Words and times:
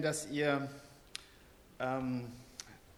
dass 0.00 0.30
ihr 0.30 0.70
ähm, 1.78 2.24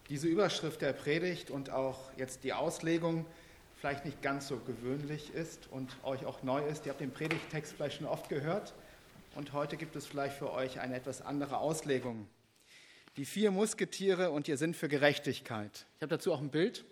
diese 0.08 0.28
Überschrift 0.28 0.80
der 0.80 0.92
Predigt 0.92 1.50
und 1.50 1.70
auch 1.70 1.98
jetzt 2.16 2.44
die 2.44 2.52
Auslegung 2.52 3.26
vielleicht 3.80 4.04
nicht 4.04 4.22
ganz 4.22 4.46
so 4.46 4.58
gewöhnlich 4.58 5.34
ist 5.34 5.66
und 5.72 5.90
euch 6.04 6.24
auch 6.24 6.44
neu 6.44 6.64
ist. 6.64 6.86
Ihr 6.86 6.90
habt 6.90 7.00
den 7.00 7.10
Predigtext 7.10 7.72
vielleicht 7.72 7.96
schon 7.96 8.06
oft 8.06 8.28
gehört 8.28 8.74
und 9.34 9.52
heute 9.52 9.76
gibt 9.76 9.96
es 9.96 10.06
vielleicht 10.06 10.36
für 10.36 10.52
euch 10.52 10.78
eine 10.78 10.94
etwas 10.94 11.20
andere 11.20 11.58
Auslegung. 11.58 12.28
Die 13.16 13.24
vier 13.24 13.50
Musketiere 13.50 14.30
und 14.30 14.46
ihr 14.46 14.56
Sinn 14.56 14.72
für 14.72 14.86
Gerechtigkeit. 14.86 15.86
Ich 15.96 16.02
habe 16.02 16.10
dazu 16.10 16.32
auch 16.32 16.40
ein 16.40 16.50
Bild. 16.50 16.84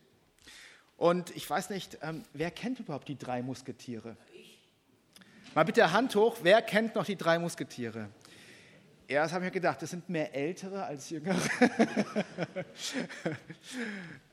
Und 0.96 1.30
ich 1.36 1.48
weiß 1.48 1.70
nicht, 1.70 1.98
ähm, 2.02 2.24
wer 2.32 2.50
kennt 2.50 2.80
überhaupt 2.80 3.06
die 3.06 3.16
drei 3.16 3.40
Musketiere? 3.40 4.16
Mal 5.54 5.62
bitte 5.62 5.92
Hand 5.92 6.16
hoch, 6.16 6.38
wer 6.42 6.60
kennt 6.60 6.96
noch 6.96 7.04
die 7.04 7.16
drei 7.16 7.38
Musketiere? 7.38 8.08
Ja, 9.12 9.24
das 9.24 9.32
habe 9.34 9.44
ich 9.44 9.50
mir 9.50 9.52
gedacht, 9.52 9.82
das 9.82 9.90
sind 9.90 10.08
mehr 10.08 10.34
Ältere 10.34 10.84
als 10.84 11.10
Jüngere. 11.10 11.36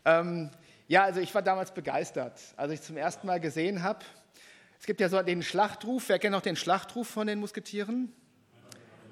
ähm, 0.05 0.49
ja, 0.87 1.03
also 1.03 1.19
ich 1.19 1.35
war 1.35 1.41
damals 1.41 1.73
begeistert, 1.73 2.39
als 2.55 2.71
ich 2.71 2.81
zum 2.81 2.95
ersten 2.95 3.27
Mal 3.27 3.41
gesehen 3.41 3.83
habe. 3.83 4.05
Es 4.79 4.85
gibt 4.85 5.01
ja 5.01 5.09
so 5.09 5.21
den 5.21 5.43
Schlachtruf. 5.43 6.07
Wer 6.07 6.17
kennt 6.17 6.31
noch 6.31 6.41
den 6.41 6.55
Schlachtruf 6.55 7.09
von 7.09 7.27
den 7.27 7.41
Musketieren? 7.41 8.13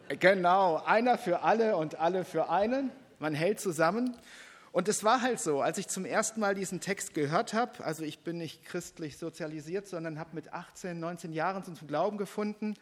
Genau, 0.07 0.81
einer 0.85 1.17
für 1.17 1.41
alle 1.41 1.75
und 1.75 1.99
alle 1.99 2.23
für 2.23 2.49
einen. 2.49 2.89
Man 3.19 3.33
hält 3.33 3.59
zusammen. 3.59 4.15
Und 4.71 4.87
es 4.87 5.03
war 5.03 5.21
halt 5.21 5.41
so, 5.41 5.61
als 5.61 5.77
ich 5.79 5.89
zum 5.89 6.05
ersten 6.05 6.39
Mal 6.39 6.55
diesen 6.55 6.79
Text 6.79 7.13
gehört 7.13 7.53
habe, 7.53 7.83
also 7.83 8.03
ich 8.03 8.19
bin 8.19 8.37
nicht 8.37 8.63
christlich 8.63 9.17
sozialisiert, 9.17 9.85
sondern 9.85 10.17
habe 10.17 10.29
mit 10.33 10.53
18, 10.53 10.97
19 10.97 11.33
Jahren 11.33 11.65
zum 11.65 11.75
Glauben 11.89 12.17
gefunden 12.17 12.75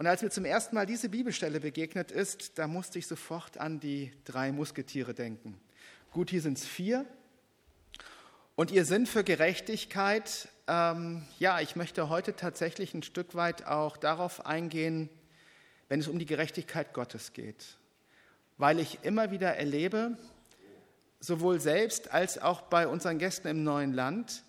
und 0.00 0.06
als 0.06 0.22
mir 0.22 0.30
zum 0.30 0.46
ersten 0.46 0.74
Mal 0.74 0.86
diese 0.86 1.10
Bibelstelle 1.10 1.60
begegnet 1.60 2.10
ist, 2.10 2.58
da 2.58 2.66
musste 2.66 2.98
ich 2.98 3.06
sofort 3.06 3.58
an 3.58 3.80
die 3.80 4.10
drei 4.24 4.50
Musketiere 4.50 5.12
denken. 5.12 5.60
Gut, 6.10 6.30
hier 6.30 6.40
sind 6.40 6.56
es 6.56 6.66
vier. 6.66 7.04
Und 8.56 8.70
ihr 8.70 8.86
Sinn 8.86 9.04
für 9.04 9.24
Gerechtigkeit, 9.24 10.48
ähm, 10.68 11.26
ja, 11.38 11.60
ich 11.60 11.76
möchte 11.76 12.08
heute 12.08 12.34
tatsächlich 12.34 12.94
ein 12.94 13.02
Stück 13.02 13.34
weit 13.34 13.66
auch 13.66 13.98
darauf 13.98 14.46
eingehen, 14.46 15.10
wenn 15.90 16.00
es 16.00 16.08
um 16.08 16.18
die 16.18 16.24
Gerechtigkeit 16.24 16.94
Gottes 16.94 17.34
geht. 17.34 17.76
Weil 18.56 18.78
ich 18.78 19.00
immer 19.02 19.30
wieder 19.30 19.54
erlebe, 19.54 20.16
sowohl 21.20 21.60
selbst 21.60 22.10
als 22.10 22.38
auch 22.38 22.62
bei 22.62 22.88
unseren 22.88 23.18
Gästen 23.18 23.48
im 23.48 23.64
neuen 23.64 23.92
Land, 23.92 24.44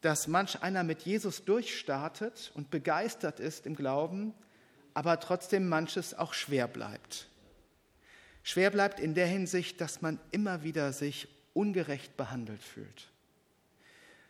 dass 0.00 0.26
manch 0.26 0.64
einer 0.64 0.82
mit 0.82 1.02
Jesus 1.02 1.44
durchstartet 1.44 2.50
und 2.56 2.72
begeistert 2.72 3.38
ist 3.38 3.66
im 3.66 3.76
Glauben, 3.76 4.34
aber 4.94 5.20
trotzdem 5.20 5.68
manches 5.68 6.14
auch 6.14 6.34
schwer 6.34 6.68
bleibt. 6.68 7.28
Schwer 8.42 8.70
bleibt 8.70 9.00
in 9.00 9.14
der 9.14 9.26
Hinsicht, 9.26 9.80
dass 9.80 10.02
man 10.02 10.18
immer 10.30 10.62
wieder 10.62 10.92
sich 10.92 11.28
ungerecht 11.52 12.16
behandelt 12.16 12.62
fühlt. 12.62 13.08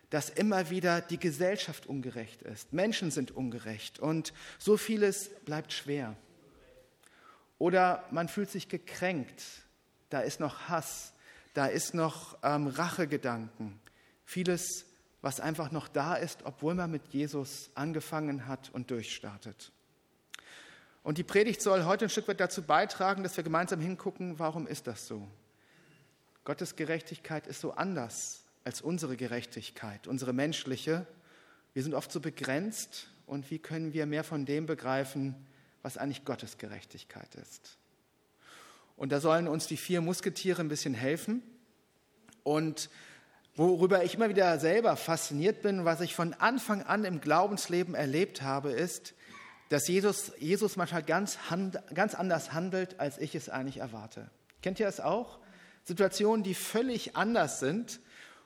Dass 0.09 0.29
immer 0.29 0.69
wieder 0.69 1.01
die 1.01 1.19
Gesellschaft 1.19 1.85
ungerecht 1.85 2.41
ist. 2.41 2.73
Menschen 2.73 3.11
sind 3.11 3.31
ungerecht 3.31 3.99
und 3.99 4.33
so 4.59 4.75
vieles 4.75 5.29
bleibt 5.45 5.71
schwer. 5.71 6.15
Oder 7.57 8.03
man 8.11 8.27
fühlt 8.27 8.49
sich 8.49 8.67
gekränkt. 8.67 9.43
Da 10.09 10.19
ist 10.21 10.39
noch 10.39 10.67
Hass, 10.67 11.13
da 11.53 11.67
ist 11.67 11.93
noch 11.93 12.37
ähm, 12.43 12.67
Rachegedanken. 12.67 13.79
Vieles, 14.25 14.85
was 15.21 15.39
einfach 15.39 15.71
noch 15.71 15.87
da 15.87 16.15
ist, 16.15 16.43
obwohl 16.43 16.73
man 16.73 16.91
mit 16.91 17.07
Jesus 17.13 17.69
angefangen 17.75 18.47
hat 18.47 18.71
und 18.73 18.91
durchstartet. 18.91 19.71
Und 21.03 21.17
die 21.17 21.23
Predigt 21.23 21.61
soll 21.61 21.85
heute 21.85 22.05
ein 22.05 22.09
Stück 22.09 22.27
weit 22.27 22.39
dazu 22.39 22.61
beitragen, 22.61 23.23
dass 23.23 23.35
wir 23.35 23.43
gemeinsam 23.43 23.79
hingucken, 23.79 24.37
warum 24.37 24.67
ist 24.67 24.85
das 24.85 25.07
so? 25.07 25.27
Gottes 26.43 26.75
Gerechtigkeit 26.75 27.47
ist 27.47 27.61
so 27.61 27.71
anders 27.73 28.43
als 28.63 28.81
unsere 28.81 29.17
Gerechtigkeit, 29.17 30.07
unsere 30.07 30.33
menschliche. 30.33 31.07
Wir 31.73 31.81
sind 31.81 31.95
oft 31.95 32.11
so 32.11 32.19
begrenzt 32.19 33.07
und 33.25 33.49
wie 33.49 33.57
können 33.57 33.93
wir 33.93 34.05
mehr 34.05 34.23
von 34.23 34.45
dem 34.45 34.67
begreifen, 34.67 35.35
was 35.81 35.97
eigentlich 35.97 36.25
Gottes 36.25 36.59
Gerechtigkeit 36.59 37.33
ist? 37.35 37.77
Und 38.95 39.11
da 39.11 39.19
sollen 39.19 39.47
uns 39.47 39.65
die 39.65 39.77
vier 39.77 40.01
Musketiere 40.01 40.61
ein 40.61 40.67
bisschen 40.67 40.93
helfen. 40.93 41.41
Und 42.43 42.91
worüber 43.55 44.03
ich 44.03 44.13
immer 44.13 44.29
wieder 44.29 44.59
selber 44.59 44.95
fasziniert 44.95 45.63
bin, 45.63 45.85
was 45.85 46.01
ich 46.01 46.13
von 46.13 46.33
Anfang 46.35 46.83
an 46.83 47.03
im 47.05 47.21
Glaubensleben 47.21 47.95
erlebt 47.95 48.43
habe, 48.43 48.71
ist, 48.71 49.15
dass 49.71 49.87
Jesus, 49.87 50.33
Jesus 50.37 50.75
manchmal 50.75 51.01
ganz, 51.01 51.37
ganz 51.93 52.13
anders 52.13 52.51
handelt, 52.51 52.99
als 52.99 53.17
ich 53.17 53.35
es 53.35 53.47
eigentlich 53.47 53.77
erwarte. 53.77 54.29
Kennt 54.61 54.81
ihr 54.81 54.85
das 54.85 54.99
auch? 54.99 55.39
Situationen, 55.85 56.43
die 56.43 56.55
völlig 56.55 57.15
anders 57.15 57.61
sind 57.61 58.01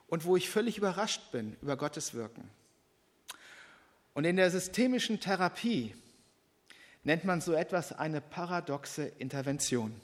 und 0.06 0.26
wo 0.26 0.38
ich 0.38 0.52
völlig 0.52 0.78
überrascht 0.78 1.32
bin 1.32 1.58
über 1.64 1.78
Gottes 1.78 2.14
Wirken. 2.14 2.48
Und 4.14 4.26
in 4.26 4.36
der 4.36 4.52
systemischen 4.52 5.20
Therapie 5.20 5.96
nennt 7.04 7.26
man 7.26 7.42
so 7.42 7.54
etwas 7.54 7.92
eine 7.92 8.22
paradoxe 8.22 9.06
Intervention. 9.18 10.00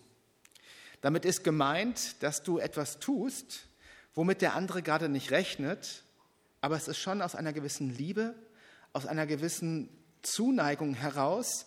Damit 1.02 1.26
ist 1.26 1.44
gemeint, 1.44 2.24
dass 2.24 2.42
du 2.42 2.58
etwas 2.58 2.98
tust, 2.98 3.68
womit 4.16 4.42
der 4.42 4.56
andere 4.56 4.82
gerade 4.82 5.08
nicht 5.08 5.30
rechnet, 5.30 6.02
aber 6.62 6.78
es 6.78 6.88
ist 6.88 6.98
schon 6.98 7.22
aus 7.22 7.36
einer 7.36 7.54
gewissen 7.54 7.96
Liebe, 7.96 8.34
aus 8.92 9.06
einer 9.06 9.28
gewissen 9.28 9.88
Zuneigung 10.22 10.94
heraus, 10.94 11.66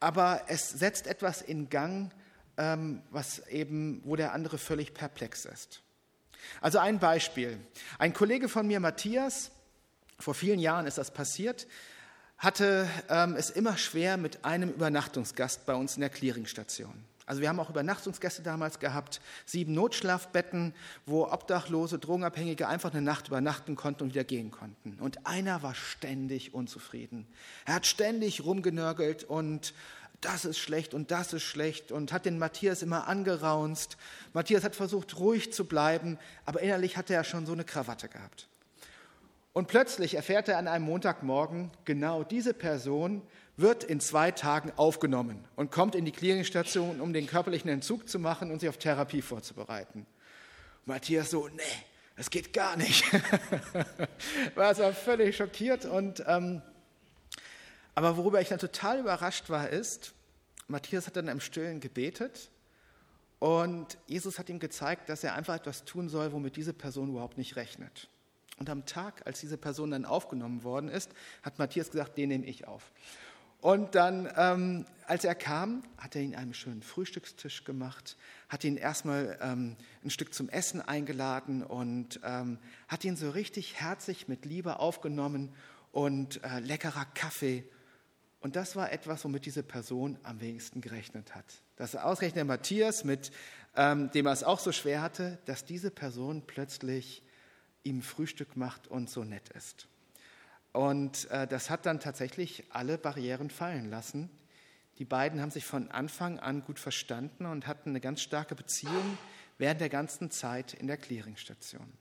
aber 0.00 0.42
es 0.48 0.68
setzt 0.70 1.06
etwas 1.06 1.42
in 1.42 1.68
Gang, 1.68 2.12
ähm, 2.56 3.02
was 3.10 3.46
eben, 3.48 4.02
wo 4.04 4.16
der 4.16 4.32
andere 4.32 4.58
völlig 4.58 4.94
perplex 4.94 5.44
ist. 5.44 5.82
Also 6.60 6.78
ein 6.78 6.98
Beispiel. 6.98 7.58
Ein 7.98 8.12
Kollege 8.12 8.48
von 8.48 8.66
mir, 8.66 8.80
Matthias, 8.80 9.50
vor 10.18 10.34
vielen 10.34 10.58
Jahren 10.58 10.86
ist 10.86 10.98
das 10.98 11.12
passiert, 11.12 11.66
hatte 12.38 12.88
ähm, 13.08 13.36
es 13.36 13.50
immer 13.50 13.76
schwer 13.76 14.16
mit 14.16 14.44
einem 14.44 14.70
Übernachtungsgast 14.70 15.64
bei 15.64 15.74
uns 15.74 15.94
in 15.94 16.00
der 16.00 16.10
Clearingstation. 16.10 17.04
Also 17.26 17.40
wir 17.40 17.48
haben 17.48 17.60
auch 17.60 17.70
Übernachtungsgäste 17.70 18.42
damals 18.42 18.80
gehabt, 18.80 19.20
sieben 19.46 19.74
Notschlafbetten, 19.74 20.74
wo 21.06 21.26
Obdachlose, 21.26 21.98
Drogenabhängige 21.98 22.66
einfach 22.66 22.92
eine 22.92 23.02
Nacht 23.02 23.28
übernachten 23.28 23.76
konnten 23.76 24.04
und 24.04 24.14
wieder 24.14 24.24
gehen 24.24 24.50
konnten. 24.50 24.98
Und 25.00 25.26
einer 25.26 25.62
war 25.62 25.74
ständig 25.74 26.52
unzufrieden. 26.52 27.26
Er 27.64 27.74
hat 27.74 27.86
ständig 27.86 28.44
rumgenörgelt 28.44 29.24
und 29.24 29.72
das 30.20 30.44
ist 30.44 30.58
schlecht 30.58 30.94
und 30.94 31.10
das 31.10 31.32
ist 31.32 31.42
schlecht 31.42 31.92
und 31.92 32.12
hat 32.12 32.24
den 32.24 32.38
Matthias 32.38 32.82
immer 32.82 33.08
angeraunzt. 33.08 33.96
Matthias 34.32 34.64
hat 34.64 34.76
versucht, 34.76 35.18
ruhig 35.18 35.52
zu 35.52 35.64
bleiben, 35.66 36.18
aber 36.46 36.60
innerlich 36.60 36.96
hatte 36.96 37.14
er 37.14 37.24
schon 37.24 37.44
so 37.44 37.52
eine 37.52 37.64
Krawatte 37.64 38.08
gehabt. 38.08 38.48
Und 39.52 39.68
plötzlich 39.68 40.14
erfährt 40.14 40.48
er 40.48 40.58
an 40.58 40.68
einem 40.68 40.86
Montagmorgen, 40.86 41.70
genau 41.84 42.24
diese 42.24 42.54
Person 42.54 43.20
wird 43.56 43.84
in 43.84 44.00
zwei 44.00 44.30
Tagen 44.30 44.72
aufgenommen 44.76 45.44
und 45.56 45.70
kommt 45.70 45.94
in 45.94 46.04
die 46.04 46.12
Clearingstation, 46.12 47.00
um 47.00 47.12
den 47.12 47.26
körperlichen 47.26 47.70
Entzug 47.70 48.08
zu 48.08 48.18
machen 48.18 48.50
und 48.50 48.60
sich 48.60 48.68
auf 48.68 48.78
Therapie 48.78 49.22
vorzubereiten. 49.22 50.06
Matthias 50.84 51.30
so, 51.30 51.48
nee, 51.48 51.62
das 52.16 52.30
geht 52.30 52.52
gar 52.52 52.76
nicht. 52.76 53.04
war 54.54 54.66
also 54.66 54.90
völlig 54.92 55.36
schockiert. 55.36 55.84
Und, 55.84 56.24
ähm, 56.26 56.62
aber 57.94 58.16
worüber 58.16 58.40
ich 58.40 58.48
dann 58.48 58.58
total 58.58 59.00
überrascht 59.00 59.48
war, 59.50 59.68
ist, 59.68 60.14
Matthias 60.68 61.06
hat 61.06 61.16
dann 61.16 61.28
im 61.28 61.40
Stillen 61.40 61.80
gebetet 61.80 62.50
und 63.38 63.98
Jesus 64.06 64.38
hat 64.38 64.48
ihm 64.48 64.58
gezeigt, 64.58 65.08
dass 65.08 65.24
er 65.24 65.34
einfach 65.34 65.56
etwas 65.56 65.84
tun 65.84 66.08
soll, 66.08 66.32
womit 66.32 66.56
diese 66.56 66.72
Person 66.72 67.10
überhaupt 67.10 67.38
nicht 67.38 67.56
rechnet. 67.56 68.08
Und 68.58 68.70
am 68.70 68.86
Tag, 68.86 69.26
als 69.26 69.40
diese 69.40 69.58
Person 69.58 69.90
dann 69.90 70.04
aufgenommen 70.04 70.62
worden 70.62 70.88
ist, 70.88 71.10
hat 71.42 71.58
Matthias 71.58 71.90
gesagt, 71.90 72.16
den 72.16 72.28
nehme 72.28 72.46
ich 72.46 72.68
auf. 72.68 72.92
Und 73.62 73.94
dann, 73.94 74.28
ähm, 74.36 74.86
als 75.06 75.24
er 75.24 75.36
kam, 75.36 75.84
hat 75.96 76.16
er 76.16 76.22
ihn 76.22 76.34
einen 76.34 76.52
schönen 76.52 76.82
Frühstückstisch 76.82 77.62
gemacht, 77.62 78.16
hat 78.48 78.64
ihn 78.64 78.76
erstmal 78.76 79.38
ähm, 79.40 79.76
ein 80.02 80.10
Stück 80.10 80.34
zum 80.34 80.48
Essen 80.48 80.82
eingeladen 80.82 81.62
und 81.62 82.18
ähm, 82.24 82.58
hat 82.88 83.04
ihn 83.04 83.14
so 83.14 83.30
richtig 83.30 83.80
herzlich 83.80 84.26
mit 84.26 84.44
Liebe 84.44 84.80
aufgenommen 84.80 85.54
und 85.92 86.42
äh, 86.42 86.58
leckerer 86.58 87.04
Kaffee. 87.14 87.62
Und 88.40 88.56
das 88.56 88.74
war 88.74 88.90
etwas, 88.90 89.24
womit 89.24 89.46
diese 89.46 89.62
Person 89.62 90.18
am 90.24 90.40
wenigsten 90.40 90.80
gerechnet 90.80 91.36
hat. 91.36 91.44
Dass 91.76 91.94
ausgerechnet 91.94 92.48
Matthias, 92.48 93.04
mit 93.04 93.30
ähm, 93.76 94.10
dem 94.10 94.26
er 94.26 94.32
es 94.32 94.42
auch 94.42 94.58
so 94.58 94.72
schwer 94.72 95.02
hatte, 95.02 95.38
dass 95.44 95.64
diese 95.64 95.92
Person 95.92 96.42
plötzlich 96.48 97.22
ihm 97.84 98.02
Frühstück 98.02 98.56
macht 98.56 98.88
und 98.88 99.08
so 99.08 99.22
nett 99.22 99.50
ist. 99.50 99.86
Und 100.72 101.30
äh, 101.30 101.46
das 101.46 101.70
hat 101.70 101.86
dann 101.86 102.00
tatsächlich 102.00 102.64
alle 102.70 102.98
Barrieren 102.98 103.50
fallen 103.50 103.90
lassen. 103.90 104.30
Die 104.98 105.04
beiden 105.04 105.40
haben 105.40 105.50
sich 105.50 105.64
von 105.64 105.90
Anfang 105.90 106.38
an 106.38 106.62
gut 106.62 106.78
verstanden 106.78 107.46
und 107.46 107.66
hatten 107.66 107.90
eine 107.90 108.00
ganz 108.00 108.20
starke 108.20 108.54
Beziehung 108.54 109.18
während 109.58 109.80
der 109.80 109.88
ganzen 109.88 110.30
Zeit 110.30 110.74
in 110.74 110.86
der 110.86 110.96
Clearingstation. 110.96 111.92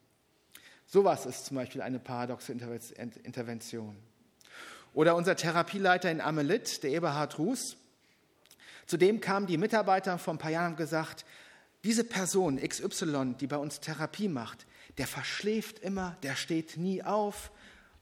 Sowas 0.85 1.25
ist 1.25 1.45
zum 1.45 1.56
Beispiel 1.56 1.81
eine 1.81 2.00
paradoxe 2.00 2.51
Intervention. 2.51 3.95
Oder 4.94 5.15
unser 5.15 5.35
Therapieleiter 5.35 6.12
in 6.12 6.19
Amelit, 6.19 6.83
der 6.83 6.91
Eberhard 6.91 7.39
Ruß. 7.39 7.77
Zudem 8.88 9.21
kamen 9.21 9.47
die 9.47 9.57
Mitarbeiter 9.57 10.17
vor 10.17 10.33
ein 10.33 10.38
paar 10.38 10.51
Jahren 10.51 10.71
und 10.71 10.77
gesagt, 10.77 11.25
diese 11.83 12.03
Person 12.03 12.59
XY, 12.59 13.35
die 13.39 13.47
bei 13.47 13.57
uns 13.57 13.79
Therapie 13.79 14.27
macht, 14.27 14.67
der 14.97 15.07
verschläft 15.07 15.79
immer, 15.79 16.17
der 16.24 16.35
steht 16.35 16.75
nie 16.77 17.01
auf, 17.01 17.51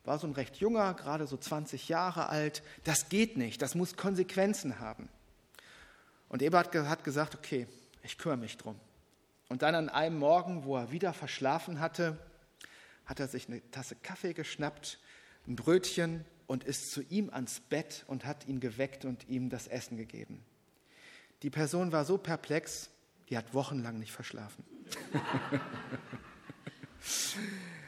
war 0.03 0.19
so 0.19 0.27
ein 0.27 0.33
recht 0.33 0.57
junger, 0.57 0.93
gerade 0.93 1.27
so 1.27 1.37
20 1.37 1.89
Jahre 1.89 2.29
alt. 2.29 2.63
Das 2.83 3.09
geht 3.09 3.37
nicht, 3.37 3.61
das 3.61 3.75
muss 3.75 3.95
Konsequenzen 3.95 4.79
haben. 4.79 5.09
Und 6.29 6.41
Ebert 6.41 6.73
hat 6.75 7.03
gesagt, 7.03 7.35
okay, 7.35 7.67
ich 8.03 8.17
kümmere 8.17 8.37
mich 8.37 8.57
drum. 8.57 8.79
Und 9.49 9.63
dann 9.63 9.75
an 9.75 9.89
einem 9.89 10.19
Morgen, 10.19 10.63
wo 10.63 10.77
er 10.77 10.91
wieder 10.91 11.13
verschlafen 11.13 11.79
hatte, 11.79 12.17
hat 13.05 13.19
er 13.19 13.27
sich 13.27 13.47
eine 13.47 13.67
Tasse 13.71 13.95
Kaffee 13.95 14.33
geschnappt, 14.33 14.99
ein 15.47 15.55
Brötchen 15.55 16.23
und 16.45 16.63
ist 16.63 16.91
zu 16.91 17.01
ihm 17.01 17.31
ans 17.31 17.59
Bett 17.59 18.03
und 18.07 18.25
hat 18.25 18.47
ihn 18.47 18.59
geweckt 18.59 19.05
und 19.05 19.27
ihm 19.27 19.49
das 19.49 19.67
Essen 19.67 19.97
gegeben. 19.97 20.43
Die 21.41 21.49
Person 21.49 21.91
war 21.91 22.05
so 22.05 22.17
perplex, 22.17 22.89
die 23.29 23.37
hat 23.37 23.53
wochenlang 23.53 23.97
nicht 23.97 24.11
verschlafen. 24.11 24.63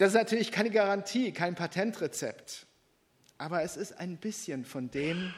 Das 0.00 0.12
ist 0.12 0.14
natürlich 0.14 0.50
keine 0.50 0.70
Garantie, 0.70 1.30
kein 1.30 1.54
Patentrezept. 1.54 2.66
Aber 3.36 3.62
es 3.64 3.76
ist 3.76 3.92
ein 3.98 4.16
bisschen 4.16 4.64
von 4.64 4.90
dem, 4.90 5.34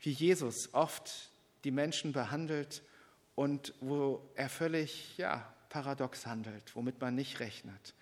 wie 0.00 0.10
Jesus 0.10 0.74
oft 0.74 1.30
die 1.64 1.70
Menschen 1.70 2.12
behandelt 2.12 2.82
und 3.34 3.72
wo 3.80 4.28
er 4.34 4.50
völlig 4.50 5.16
ja, 5.16 5.50
paradox 5.70 6.26
handelt, 6.26 6.76
womit 6.76 7.00
man 7.00 7.14
nicht 7.14 7.40
rechnet. 7.40 7.94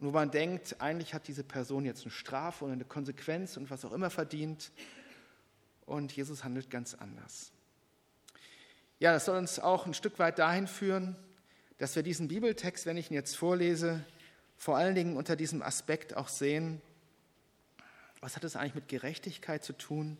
Und 0.00 0.06
wo 0.06 0.12
man 0.12 0.30
denkt, 0.30 0.80
eigentlich 0.80 1.12
hat 1.12 1.28
diese 1.28 1.44
Person 1.44 1.84
jetzt 1.84 2.04
eine 2.04 2.10
Strafe 2.10 2.64
oder 2.64 2.72
eine 2.72 2.86
Konsequenz 2.86 3.58
und 3.58 3.70
was 3.70 3.84
auch 3.84 3.92
immer 3.92 4.08
verdient. 4.08 4.72
Und 5.84 6.16
Jesus 6.16 6.42
handelt 6.42 6.70
ganz 6.70 6.94
anders. 6.94 7.52
Ja, 8.98 9.12
das 9.12 9.26
soll 9.26 9.36
uns 9.36 9.58
auch 9.58 9.84
ein 9.84 9.92
Stück 9.92 10.18
weit 10.18 10.38
dahin 10.38 10.66
führen, 10.66 11.16
dass 11.76 11.96
wir 11.96 12.02
diesen 12.02 12.28
Bibeltext, 12.28 12.86
wenn 12.86 12.96
ich 12.96 13.10
ihn 13.10 13.14
jetzt 13.14 13.36
vorlese, 13.36 14.06
vor 14.58 14.76
allen 14.76 14.96
Dingen 14.96 15.16
unter 15.16 15.36
diesem 15.36 15.62
Aspekt 15.62 16.16
auch 16.16 16.28
sehen, 16.28 16.82
was 18.20 18.34
hat 18.34 18.42
es 18.42 18.56
eigentlich 18.56 18.74
mit 18.74 18.88
Gerechtigkeit 18.88 19.64
zu 19.64 19.72
tun? 19.72 20.18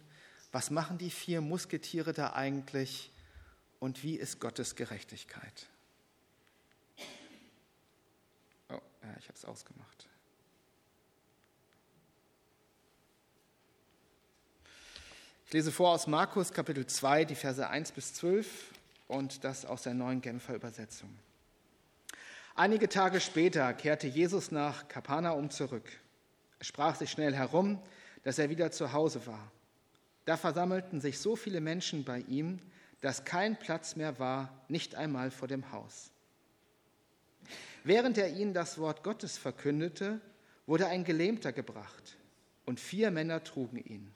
Was 0.52 0.70
machen 0.70 0.96
die 0.96 1.10
vier 1.10 1.40
Musketiere 1.40 2.12
da 2.12 2.32
eigentlich? 2.32 3.10
Und 3.80 4.02
wie 4.04 4.14
ist 4.14 4.40
Gottes 4.40 4.76
Gerechtigkeit? 4.76 5.66
Oh, 8.68 8.74
ja, 8.74 9.16
ich 9.18 9.24
habe 9.24 9.34
es 9.34 9.44
ausgemacht. 9.44 10.08
Ich 15.46 15.52
lese 15.52 15.72
vor 15.72 15.90
aus 15.90 16.06
Markus 16.06 16.52
Kapitel 16.52 16.86
2, 16.86 17.24
die 17.24 17.34
Verse 17.34 17.68
1 17.68 17.92
bis 17.92 18.14
12 18.14 18.70
und 19.08 19.42
das 19.42 19.64
aus 19.64 19.82
der 19.82 19.94
neuen 19.94 20.20
Genfer 20.20 20.54
Übersetzung. 20.54 21.10
Einige 22.58 22.88
Tage 22.88 23.20
später 23.20 23.72
kehrte 23.72 24.08
Jesus 24.08 24.50
nach 24.50 24.88
Kapernaum 24.88 25.48
zurück. 25.48 25.88
Es 26.58 26.66
sprach 26.66 26.96
sich 26.96 27.08
schnell 27.08 27.32
herum, 27.32 27.80
dass 28.24 28.40
er 28.40 28.50
wieder 28.50 28.72
zu 28.72 28.92
Hause 28.92 29.24
war. 29.28 29.52
Da 30.24 30.36
versammelten 30.36 31.00
sich 31.00 31.20
so 31.20 31.36
viele 31.36 31.60
Menschen 31.60 32.02
bei 32.02 32.18
ihm, 32.26 32.58
dass 33.00 33.24
kein 33.24 33.56
Platz 33.60 33.94
mehr 33.94 34.18
war, 34.18 34.52
nicht 34.66 34.96
einmal 34.96 35.30
vor 35.30 35.46
dem 35.46 35.70
Haus. 35.70 36.10
Während 37.84 38.18
er 38.18 38.30
ihnen 38.30 38.54
das 38.54 38.78
Wort 38.78 39.04
Gottes 39.04 39.38
verkündete, 39.38 40.20
wurde 40.66 40.88
ein 40.88 41.04
Gelähmter 41.04 41.52
gebracht, 41.52 42.16
und 42.66 42.80
vier 42.80 43.12
Männer 43.12 43.44
trugen 43.44 43.76
ihn. 43.76 44.12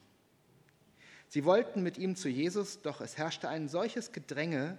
Sie 1.29 1.45
wollten 1.45 1.85
mit 1.85 1.97
ihm 1.97 2.17
zu 2.17 2.29
Jesus, 2.29 2.83
doch 2.83 3.03
es 3.03 3.17
herrschte 3.17 3.49
ein 3.49 3.69
solches 3.69 4.11
Gedränge, 4.11 4.79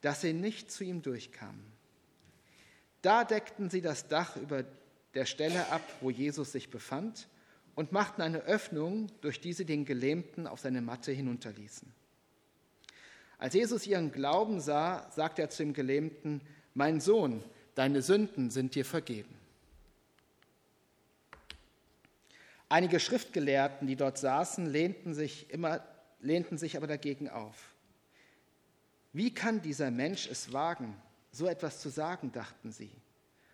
dass 0.00 0.22
sie 0.22 0.32
nicht 0.32 0.72
zu 0.72 0.82
ihm 0.82 1.02
durchkamen. 1.02 1.71
Da 3.02 3.24
deckten 3.24 3.68
sie 3.68 3.80
das 3.80 4.08
Dach 4.08 4.36
über 4.36 4.64
der 5.14 5.26
Stelle 5.26 5.68
ab, 5.68 5.82
wo 6.00 6.10
Jesus 6.10 6.52
sich 6.52 6.70
befand, 6.70 7.28
und 7.74 7.90
machten 7.90 8.20
eine 8.20 8.40
Öffnung, 8.42 9.08
durch 9.22 9.40
die 9.40 9.54
sie 9.54 9.64
den 9.64 9.84
Gelähmten 9.84 10.46
auf 10.46 10.60
seine 10.60 10.82
Matte 10.82 11.10
hinunterließen. 11.10 11.90
Als 13.38 13.54
Jesus 13.54 13.86
ihren 13.86 14.12
Glauben 14.12 14.60
sah, 14.60 15.10
sagte 15.10 15.42
er 15.42 15.50
zu 15.50 15.62
dem 15.62 15.72
Gelähmten, 15.72 16.42
Mein 16.74 17.00
Sohn, 17.00 17.42
deine 17.74 18.02
Sünden 18.02 18.50
sind 18.50 18.74
dir 18.74 18.84
vergeben. 18.84 19.34
Einige 22.68 23.00
Schriftgelehrten, 23.00 23.86
die 23.86 23.96
dort 23.96 24.18
saßen, 24.18 24.66
lehnten 24.66 25.12
sich, 25.12 25.50
immer, 25.50 25.82
lehnten 26.20 26.56
sich 26.56 26.76
aber 26.76 26.86
dagegen 26.86 27.28
auf. 27.28 27.74
Wie 29.12 29.34
kann 29.34 29.60
dieser 29.60 29.90
Mensch 29.90 30.26
es 30.26 30.52
wagen, 30.52 30.96
so 31.32 31.46
etwas 31.46 31.80
zu 31.80 31.88
sagen, 31.88 32.30
dachten 32.30 32.70
sie. 32.70 32.92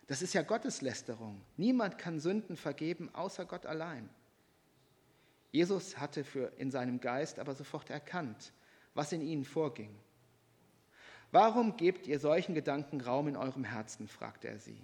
Das 0.08 0.20
ist 0.20 0.34
ja 0.34 0.42
Gotteslästerung. 0.42 1.40
Niemand 1.56 1.98
kann 1.98 2.18
Sünden 2.18 2.56
vergeben, 2.56 3.14
außer 3.14 3.44
Gott 3.44 3.66
allein. 3.66 4.08
Jesus 5.50 5.98
hatte 5.98 6.24
für 6.24 6.52
in 6.58 6.70
seinem 6.70 7.00
Geist 7.00 7.38
aber 7.38 7.54
sofort 7.54 7.88
erkannt, 7.88 8.52
was 8.94 9.12
in 9.12 9.22
ihnen 9.22 9.44
vorging. 9.44 9.94
Warum 11.30 11.76
gebt 11.76 12.06
ihr 12.06 12.18
solchen 12.18 12.54
Gedanken 12.54 13.00
Raum 13.00 13.28
in 13.28 13.36
eurem 13.36 13.64
Herzen? 13.64 14.08
fragte 14.08 14.48
er 14.48 14.58
sie. 14.58 14.80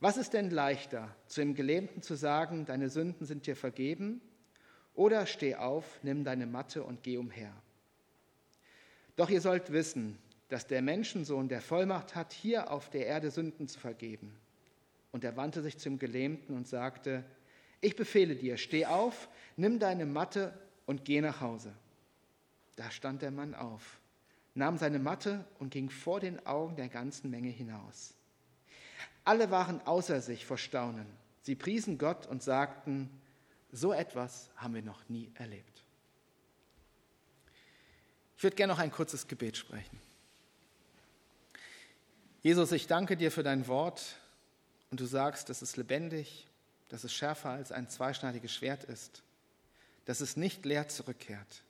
Was 0.00 0.16
ist 0.16 0.32
denn 0.32 0.50
leichter, 0.50 1.14
zu 1.26 1.40
dem 1.40 1.54
Gelähmten 1.54 2.02
zu 2.02 2.14
sagen, 2.14 2.64
deine 2.64 2.88
Sünden 2.88 3.26
sind 3.26 3.46
dir 3.46 3.56
vergeben, 3.56 4.20
oder 4.94 5.26
steh 5.26 5.56
auf, 5.56 6.00
nimm 6.02 6.24
deine 6.24 6.46
Matte 6.46 6.82
und 6.84 7.02
geh 7.02 7.18
umher? 7.18 7.52
Doch 9.16 9.30
ihr 9.30 9.40
sollt 9.40 9.72
wissen, 9.72 10.18
dass 10.48 10.66
der 10.66 10.82
Menschensohn 10.82 11.48
der 11.48 11.60
Vollmacht 11.60 12.14
hat, 12.14 12.32
hier 12.32 12.70
auf 12.70 12.90
der 12.90 13.06
Erde 13.06 13.30
Sünden 13.30 13.68
zu 13.68 13.78
vergeben. 13.78 14.34
Und 15.12 15.24
er 15.24 15.36
wandte 15.36 15.62
sich 15.62 15.78
zum 15.78 15.98
Gelähmten 15.98 16.56
und 16.56 16.66
sagte, 16.66 17.24
ich 17.80 17.96
befehle 17.96 18.34
dir, 18.34 18.56
steh 18.56 18.86
auf, 18.86 19.28
nimm 19.56 19.78
deine 19.78 20.06
Matte 20.06 20.58
und 20.86 21.04
geh 21.04 21.20
nach 21.20 21.40
Hause. 21.40 21.72
Da 22.76 22.90
stand 22.90 23.22
der 23.22 23.30
Mann 23.30 23.54
auf, 23.54 24.00
nahm 24.54 24.78
seine 24.78 24.98
Matte 24.98 25.44
und 25.58 25.70
ging 25.70 25.90
vor 25.90 26.20
den 26.20 26.44
Augen 26.46 26.76
der 26.76 26.88
ganzen 26.88 27.30
Menge 27.30 27.50
hinaus. 27.50 28.14
Alle 29.24 29.50
waren 29.50 29.80
außer 29.82 30.20
sich 30.20 30.46
vor 30.46 30.58
Staunen. 30.58 31.06
Sie 31.42 31.54
priesen 31.54 31.98
Gott 31.98 32.26
und 32.26 32.42
sagten, 32.42 33.10
so 33.70 33.92
etwas 33.92 34.50
haben 34.56 34.74
wir 34.74 34.82
noch 34.82 35.08
nie 35.08 35.30
erlebt. 35.34 35.84
Ich 38.36 38.42
würde 38.42 38.56
gerne 38.56 38.72
noch 38.72 38.80
ein 38.80 38.92
kurzes 38.92 39.26
Gebet 39.26 39.56
sprechen. 39.56 39.98
Jesus, 42.48 42.72
ich 42.72 42.86
danke 42.86 43.18
dir 43.18 43.30
für 43.30 43.42
dein 43.42 43.66
Wort 43.66 44.16
und 44.90 45.00
du 45.00 45.04
sagst, 45.04 45.50
dass 45.50 45.60
es 45.60 45.76
lebendig, 45.76 46.46
dass 46.88 47.04
es 47.04 47.12
schärfer 47.12 47.50
als 47.50 47.72
ein 47.72 47.90
zweischneidiges 47.90 48.54
Schwert 48.54 48.84
ist, 48.84 49.22
dass 50.06 50.22
es 50.22 50.34
nicht 50.34 50.64
leer 50.64 50.88
zurückkehrt. 50.88 51.62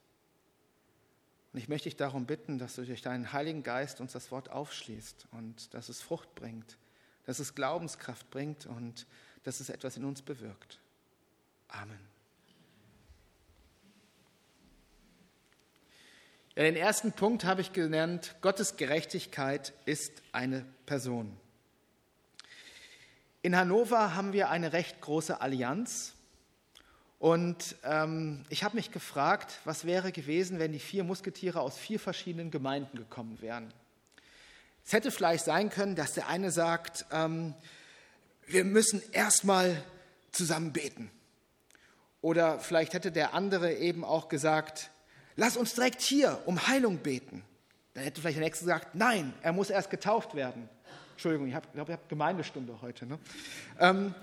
Und 1.52 1.58
ich 1.58 1.66
möchte 1.66 1.88
dich 1.88 1.96
darum 1.96 2.26
bitten, 2.26 2.60
dass 2.60 2.76
du 2.76 2.84
durch 2.84 3.02
deinen 3.02 3.32
Heiligen 3.32 3.64
Geist 3.64 4.00
uns 4.00 4.12
das 4.12 4.30
Wort 4.30 4.50
aufschließt 4.50 5.26
und 5.32 5.74
dass 5.74 5.88
es 5.88 6.00
Frucht 6.00 6.32
bringt, 6.36 6.78
dass 7.24 7.40
es 7.40 7.56
Glaubenskraft 7.56 8.30
bringt 8.30 8.66
und 8.66 9.08
dass 9.42 9.58
es 9.58 9.70
etwas 9.70 9.96
in 9.96 10.04
uns 10.04 10.22
bewirkt. 10.22 10.78
Amen. 11.66 12.17
Ja, 16.58 16.64
den 16.64 16.74
ersten 16.74 17.12
Punkt 17.12 17.44
habe 17.44 17.60
ich 17.60 17.72
genannt, 17.72 18.34
Gottes 18.40 18.74
Gerechtigkeit 18.74 19.72
ist 19.84 20.10
eine 20.32 20.66
Person. 20.86 21.36
In 23.42 23.56
Hannover 23.56 24.16
haben 24.16 24.32
wir 24.32 24.50
eine 24.50 24.72
recht 24.72 25.00
große 25.00 25.40
Allianz 25.40 26.14
und 27.20 27.76
ähm, 27.84 28.44
ich 28.48 28.64
habe 28.64 28.74
mich 28.74 28.90
gefragt, 28.90 29.60
was 29.66 29.84
wäre 29.84 30.10
gewesen, 30.10 30.58
wenn 30.58 30.72
die 30.72 30.80
vier 30.80 31.04
Musketiere 31.04 31.60
aus 31.60 31.78
vier 31.78 32.00
verschiedenen 32.00 32.50
Gemeinden 32.50 32.98
gekommen 32.98 33.40
wären. 33.40 33.72
Es 34.84 34.92
hätte 34.92 35.12
vielleicht 35.12 35.44
sein 35.44 35.70
können, 35.70 35.94
dass 35.94 36.14
der 36.14 36.26
eine 36.26 36.50
sagt, 36.50 37.06
ähm, 37.12 37.54
wir 38.48 38.64
müssen 38.64 39.00
erstmal 39.12 39.80
zusammen 40.32 40.72
beten. 40.72 41.08
Oder 42.20 42.58
vielleicht 42.58 42.94
hätte 42.94 43.12
der 43.12 43.32
andere 43.32 43.74
eben 43.74 44.02
auch 44.02 44.28
gesagt, 44.28 44.90
lass 45.38 45.56
uns 45.56 45.74
direkt 45.74 46.02
hier 46.02 46.42
um 46.44 46.66
Heilung 46.66 46.98
beten. 46.98 47.42
Dann 47.94 48.04
hätte 48.04 48.20
vielleicht 48.20 48.36
der 48.36 48.44
Nächste 48.44 48.64
gesagt, 48.66 48.94
nein, 48.94 49.32
er 49.40 49.52
muss 49.52 49.70
erst 49.70 49.88
getauft 49.88 50.34
werden. 50.34 50.68
Entschuldigung, 51.12 51.46
ich 51.46 51.72
glaube, 51.72 51.92
ihr 51.92 51.96
habt 51.96 52.08
Gemeindestunde 52.08 52.80
heute. 52.82 53.06
Ne? 53.06 53.18
Ähm, 53.78 54.14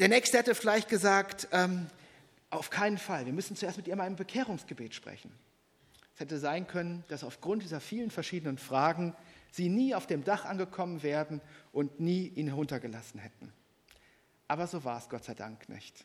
der 0.00 0.08
Nächste 0.08 0.38
hätte 0.38 0.54
vielleicht 0.54 0.88
gesagt, 0.88 1.48
ähm, 1.52 1.86
auf 2.50 2.70
keinen 2.70 2.98
Fall, 2.98 3.26
wir 3.26 3.32
müssen 3.32 3.56
zuerst 3.56 3.76
mit 3.76 3.86
ihr 3.86 3.94
mal 3.94 4.04
ein 4.04 4.16
Bekehrungsgebet 4.16 4.94
sprechen. 4.94 5.30
Es 6.14 6.20
hätte 6.20 6.38
sein 6.38 6.66
können, 6.66 7.04
dass 7.08 7.24
aufgrund 7.24 7.62
dieser 7.62 7.80
vielen 7.80 8.10
verschiedenen 8.10 8.58
Fragen 8.58 9.14
sie 9.50 9.68
nie 9.68 9.94
auf 9.94 10.06
dem 10.06 10.24
Dach 10.24 10.44
angekommen 10.44 11.02
wären 11.02 11.40
und 11.72 12.00
nie 12.00 12.28
ihn 12.28 12.48
heruntergelassen 12.48 13.20
hätten. 13.20 13.52
Aber 14.48 14.66
so 14.66 14.84
war 14.84 14.98
es 14.98 15.08
Gott 15.08 15.24
sei 15.24 15.34
Dank 15.34 15.68
nicht. 15.68 16.04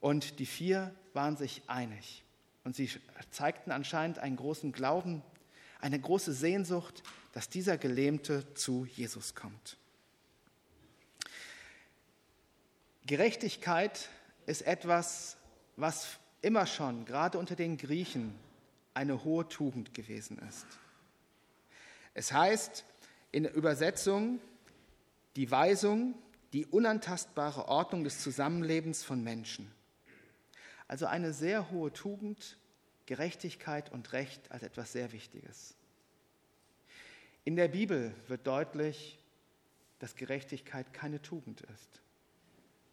Und 0.00 0.38
die 0.38 0.46
vier 0.46 0.94
waren 1.12 1.36
sich 1.36 1.62
einig. 1.66 2.24
Und 2.64 2.76
sie 2.76 2.90
zeigten 3.30 3.70
anscheinend 3.70 4.18
einen 4.18 4.36
großen 4.36 4.72
Glauben, 4.72 5.22
eine 5.80 5.98
große 5.98 6.32
Sehnsucht, 6.32 7.02
dass 7.32 7.48
dieser 7.48 7.78
Gelähmte 7.78 8.54
zu 8.54 8.84
Jesus 8.84 9.34
kommt. 9.34 9.76
Gerechtigkeit 13.06 14.08
ist 14.46 14.62
etwas, 14.62 15.36
was 15.76 16.18
immer 16.42 16.66
schon, 16.66 17.04
gerade 17.06 17.38
unter 17.38 17.56
den 17.56 17.76
Griechen, 17.76 18.34
eine 18.94 19.24
hohe 19.24 19.48
Tugend 19.48 19.94
gewesen 19.94 20.38
ist. 20.48 20.66
Es 22.14 22.32
heißt 22.32 22.84
in 23.32 23.44
der 23.44 23.54
Übersetzung 23.54 24.40
die 25.36 25.50
Weisung, 25.50 26.14
die 26.52 26.66
unantastbare 26.66 27.68
Ordnung 27.68 28.04
des 28.04 28.20
Zusammenlebens 28.20 29.04
von 29.04 29.22
Menschen. 29.22 29.70
Also 30.90 31.06
eine 31.06 31.32
sehr 31.32 31.70
hohe 31.70 31.92
Tugend, 31.92 32.58
Gerechtigkeit 33.06 33.92
und 33.92 34.12
Recht 34.12 34.50
als 34.50 34.64
etwas 34.64 34.90
sehr 34.90 35.12
Wichtiges. 35.12 35.76
In 37.44 37.54
der 37.54 37.68
Bibel 37.68 38.12
wird 38.26 38.44
deutlich, 38.44 39.16
dass 40.00 40.16
Gerechtigkeit 40.16 40.92
keine 40.92 41.22
Tugend 41.22 41.60
ist, 41.60 42.02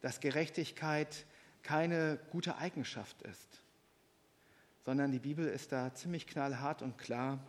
dass 0.00 0.20
Gerechtigkeit 0.20 1.26
keine 1.64 2.20
gute 2.30 2.56
Eigenschaft 2.58 3.20
ist, 3.22 3.62
sondern 4.84 5.10
die 5.10 5.18
Bibel 5.18 5.48
ist 5.48 5.72
da 5.72 5.92
ziemlich 5.92 6.28
knallhart 6.28 6.82
und 6.82 6.98
klar. 6.98 7.44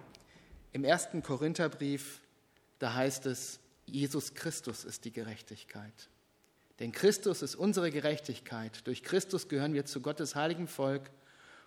Im 0.71 0.83
ersten 0.83 1.21
Korintherbrief, 1.21 2.21
da 2.79 2.95
heißt 2.95 3.27
es, 3.27 3.59
Jesus 3.85 4.33
Christus 4.33 4.83
ist 4.83 5.05
die 5.05 5.11
Gerechtigkeit. 5.11 6.09
Denn 6.79 6.91
Christus 6.91 7.41
ist 7.41 7.55
unsere 7.55 7.91
Gerechtigkeit. 7.91 8.87
Durch 8.87 9.03
Christus 9.03 9.49
gehören 9.49 9.73
wir 9.73 9.85
zu 9.85 10.01
Gottes 10.01 10.35
heiligen 10.35 10.67
Volk 10.67 11.09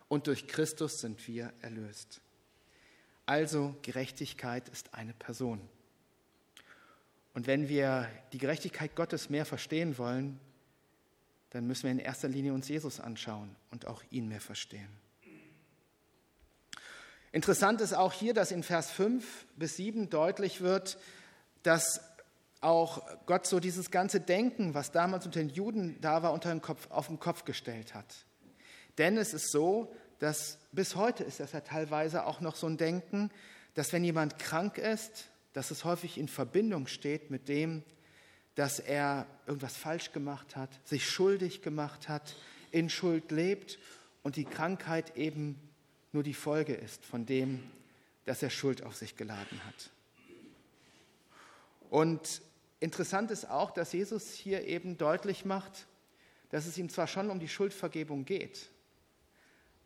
und 0.09 0.27
durch 0.27 0.47
Christus 0.47 1.01
sind 1.01 1.27
wir 1.29 1.53
erlöst. 1.61 2.21
Also 3.27 3.77
Gerechtigkeit 3.83 4.69
ist 4.71 4.95
eine 4.95 5.13
Person. 5.13 5.61
Und 7.35 7.47
wenn 7.47 7.69
wir 7.69 8.09
die 8.33 8.39
Gerechtigkeit 8.39 8.95
Gottes 8.95 9.31
mehr 9.31 9.45
verstehen 9.45 9.97
wollen, 9.99 10.41
dann 11.51 11.67
müssen 11.67 11.85
wir 11.85 11.91
in 11.91 11.99
erster 11.99 12.29
Linie 12.29 12.55
uns 12.55 12.69
Jesus 12.69 12.99
anschauen 12.99 13.55
und 13.71 13.87
auch 13.87 14.03
ihn 14.11 14.29
mehr 14.29 14.41
verstehen. 14.41 14.89
Interessant 17.31 17.81
ist 17.81 17.95
auch 17.95 18.13
hier, 18.13 18.35
dass 18.35 18.51
in 18.51 18.63
Vers 18.63 18.91
5 18.91 19.47
bis 19.57 19.77
7 19.77 20.11
deutlich 20.11 20.61
wird, 20.61 20.99
dass 21.63 22.01
auch 22.63 23.03
Gott 23.27 23.47
so 23.47 23.61
dieses 23.61 23.91
ganze 23.91 24.21
Denken, 24.21 24.75
was 24.75 24.93
damals 24.93 25.27
unter 25.27 25.41
den 25.41 25.51
Juden 25.51 26.01
da 26.01 26.23
war, 26.23 26.33
unter 26.33 26.51
den 26.51 26.63
Kopf, 26.63 26.89
auf 26.91 27.09
den 27.09 27.19
Kopf 27.19 27.45
gestellt 27.45 27.95
hat. 27.95 28.07
Denn 28.99 29.17
es 29.17 29.35
ist 29.35 29.51
so, 29.51 29.93
dass 30.19 30.59
bis 30.71 30.95
heute 30.95 31.25
ist 31.25 31.41
das 31.41 31.53
ja 31.53 31.61
teilweise 31.61 32.25
auch 32.25 32.41
noch 32.41 32.55
so 32.55 32.69
ein 32.69 32.77
Denken, 32.77 33.31
dass 33.75 33.93
wenn 33.93 34.05
jemand 34.05 34.39
krank 34.39 34.79
ist, 34.79 35.31
dass 35.53 35.71
es 35.71 35.85
häufig 35.85 36.19
in 36.19 36.29
Verbindung 36.29 36.87
steht 36.87 37.31
mit 37.31 37.49
dem, 37.49 37.83
dass 38.55 38.79
er 38.79 39.27
irgendwas 39.47 39.77
falsch 39.77 40.13
gemacht 40.13 40.57
hat, 40.57 40.71
sich 40.85 41.09
schuldig 41.09 41.63
gemacht 41.63 42.09
hat, 42.09 42.37
in 42.71 42.89
Schuld 42.89 43.31
lebt 43.33 43.79
und 44.23 44.37
die 44.37 44.45
Krankheit 44.45 45.17
eben 45.17 45.59
nur 46.13 46.23
die 46.23 46.35
Folge 46.35 46.75
ist 46.75 47.05
von 47.05 47.27
dem, 47.27 47.63
dass 48.25 48.43
er 48.43 48.51
Schuld 48.51 48.85
auf 48.85 48.95
sich 48.95 49.17
geladen 49.17 49.61
hat. 49.67 49.91
Und 51.91 52.43
interessant 52.83 53.31
ist 53.31 53.49
auch, 53.49 53.71
dass 53.71 53.93
Jesus 53.93 54.33
hier 54.33 54.67
eben 54.67 54.99
deutlich 54.99 55.45
macht, 55.45 55.87
dass 56.51 56.67
es 56.67 56.77
ihm 56.77 56.89
zwar 56.89 57.07
schon 57.07 57.31
um 57.31 57.39
die 57.39 57.49
Schuldvergebung 57.49 58.25
geht, 58.25 58.71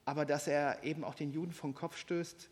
aber 0.07 0.25
dass 0.25 0.47
er 0.47 0.83
eben 0.83 1.05
auch 1.05 1.15
den 1.15 1.31
Juden 1.31 1.53
vom 1.53 1.75
Kopf 1.75 1.97
stößt, 1.99 2.49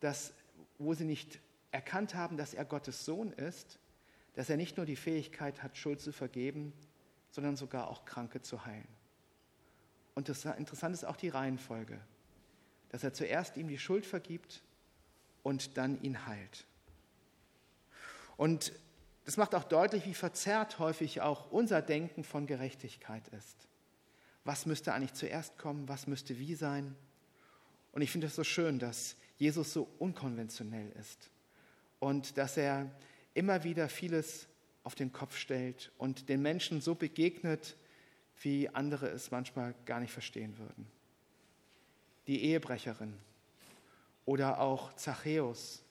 dass, 0.00 0.34
wo 0.78 0.94
sie 0.94 1.04
nicht 1.04 1.38
erkannt 1.70 2.14
haben, 2.14 2.36
dass 2.36 2.54
er 2.54 2.64
Gottes 2.64 3.04
Sohn 3.04 3.32
ist, 3.32 3.78
dass 4.34 4.50
er 4.50 4.56
nicht 4.56 4.76
nur 4.76 4.84
die 4.84 4.96
Fähigkeit 4.96 5.62
hat, 5.62 5.76
Schuld 5.76 6.00
zu 6.00 6.12
vergeben, 6.12 6.72
sondern 7.30 7.56
sogar 7.56 7.88
auch 7.88 8.04
Kranke 8.04 8.42
zu 8.42 8.66
heilen. 8.66 8.88
Und 10.14 10.28
das 10.28 10.44
interessant 10.44 10.94
ist 10.94 11.04
auch 11.04 11.16
die 11.16 11.28
Reihenfolge, 11.28 12.00
dass 12.90 13.04
er 13.04 13.12
zuerst 13.12 13.56
ihm 13.56 13.68
die 13.68 13.78
Schuld 13.78 14.06
vergibt 14.06 14.62
und 15.42 15.76
dann 15.76 16.00
ihn 16.02 16.26
heilt. 16.26 16.66
Und 18.36 18.72
das 19.24 19.36
macht 19.36 19.54
auch 19.54 19.64
deutlich, 19.64 20.04
wie 20.06 20.14
verzerrt 20.14 20.78
häufig 20.78 21.22
auch 21.22 21.50
unser 21.50 21.80
Denken 21.80 22.24
von 22.24 22.46
Gerechtigkeit 22.46 23.26
ist. 23.28 23.68
Was 24.44 24.66
müsste 24.66 24.92
eigentlich 24.92 25.14
zuerst 25.14 25.56
kommen? 25.56 25.88
Was 25.88 26.06
müsste 26.06 26.38
wie 26.38 26.54
sein? 26.54 26.94
Und 27.92 28.02
ich 28.02 28.10
finde 28.10 28.26
es 28.26 28.34
so 28.34 28.44
schön, 28.44 28.78
dass 28.78 29.16
Jesus 29.38 29.72
so 29.72 29.88
unkonventionell 29.98 30.92
ist 31.00 31.30
und 32.00 32.36
dass 32.36 32.56
er 32.56 32.90
immer 33.32 33.64
wieder 33.64 33.88
vieles 33.88 34.46
auf 34.82 34.94
den 34.94 35.12
Kopf 35.12 35.36
stellt 35.36 35.90
und 35.96 36.28
den 36.28 36.42
Menschen 36.42 36.80
so 36.82 36.94
begegnet, 36.94 37.76
wie 38.42 38.68
andere 38.68 39.08
es 39.08 39.30
manchmal 39.30 39.74
gar 39.86 40.00
nicht 40.00 40.12
verstehen 40.12 40.58
würden. 40.58 40.86
Die 42.26 42.42
Ehebrecherin 42.42 43.14
oder 44.26 44.60
auch 44.60 44.94
Zachäus. 44.96 45.82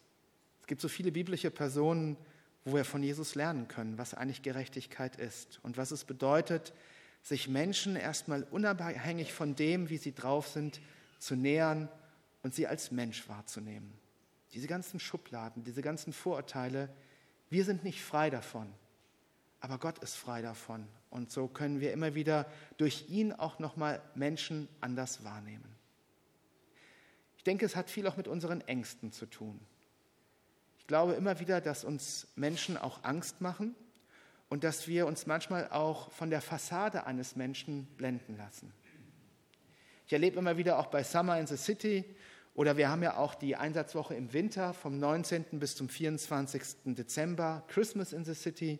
Es 0.62 0.68
gibt 0.68 0.82
so 0.82 0.88
viele 0.88 1.12
biblische 1.12 1.52
Personen, 1.52 2.18
wo 2.66 2.76
wir 2.76 2.86
von 2.86 3.04
Jesus 3.04 3.36
lernen 3.36 3.68
können, 3.68 3.98
was 3.98 4.14
eigentlich 4.14 4.42
Gerechtigkeit 4.42 5.16
ist 5.18 5.60
und 5.64 5.78
was 5.78 5.92
es 5.92 6.06
bedeutet, 6.06 6.74
sich 7.22 7.48
Menschen 7.48 7.96
erstmal 7.96 8.44
unabhängig 8.44 9.34
von 9.34 9.56
dem, 9.56 9.90
wie 9.90 9.98
sie 9.98 10.14
drauf 10.14 10.48
sind, 10.48 10.82
zu 11.20 11.36
nähern 11.36 11.90
und 12.42 12.54
sie 12.54 12.68
als 12.68 12.92
Mensch 12.92 13.28
wahrzunehmen. 13.30 13.94
Diese 14.54 14.68
ganzen 14.68 15.00
Schubladen, 15.00 15.64
diese 15.64 15.82
ganzen 15.82 16.14
Vorurteile, 16.14 16.90
wir 17.50 17.66
sind 17.66 17.84
nicht 17.84 18.02
frei 18.02 18.30
davon, 18.30 18.72
aber 19.60 19.78
Gott 19.78 20.00
ist 20.00 20.16
frei 20.16 20.42
davon. 20.42 20.88
Und 21.10 21.32
so 21.32 21.48
können 21.48 21.80
wir 21.80 21.94
immer 21.94 22.16
wieder 22.16 22.48
durch 22.78 23.10
ihn 23.10 23.32
auch 23.32 23.60
nochmal 23.60 24.02
Menschen 24.16 24.68
anders 24.82 25.24
wahrnehmen. 25.24 25.76
Ich 27.38 27.44
denke, 27.44 27.66
es 27.66 27.76
hat 27.76 27.90
viel 27.90 28.08
auch 28.08 28.18
mit 28.18 28.28
unseren 28.28 28.62
Ängsten 28.62 29.12
zu 29.12 29.26
tun. 29.26 29.60
Ich 30.84 30.88
glaube 30.88 31.14
immer 31.14 31.40
wieder, 31.40 31.62
dass 31.62 31.86
uns 31.86 32.28
Menschen 32.36 32.78
auch 32.78 33.06
Angst 33.06 33.40
machen 33.40 33.74
und 34.50 34.66
dass 34.66 34.86
wir 34.86 35.08
uns 35.08 35.26
manchmal 35.26 35.70
auch 35.70 36.12
von 36.12 36.30
der 36.30 36.42
Fassade 36.42 37.06
eines 37.06 37.38
Menschen 37.38 37.86
blenden 37.96 38.36
lassen. 38.36 38.74
Ich 40.06 40.12
erlebe 40.12 40.38
immer 40.38 40.58
wieder 40.58 40.78
auch 40.78 40.88
bei 40.88 41.02
Summer 41.02 41.40
in 41.40 41.48
the 41.48 41.56
City 41.56 42.04
oder 42.54 42.76
wir 42.76 42.90
haben 42.90 43.02
ja 43.02 43.16
auch 43.16 43.34
die 43.34 43.56
Einsatzwoche 43.56 44.14
im 44.14 44.34
Winter 44.34 44.74
vom 44.74 45.00
19. 45.00 45.46
bis 45.58 45.78
zum 45.78 45.88
24. 45.88 46.62
Dezember, 46.84 47.64
Christmas 47.70 48.12
in 48.12 48.26
the 48.26 48.34
City, 48.34 48.78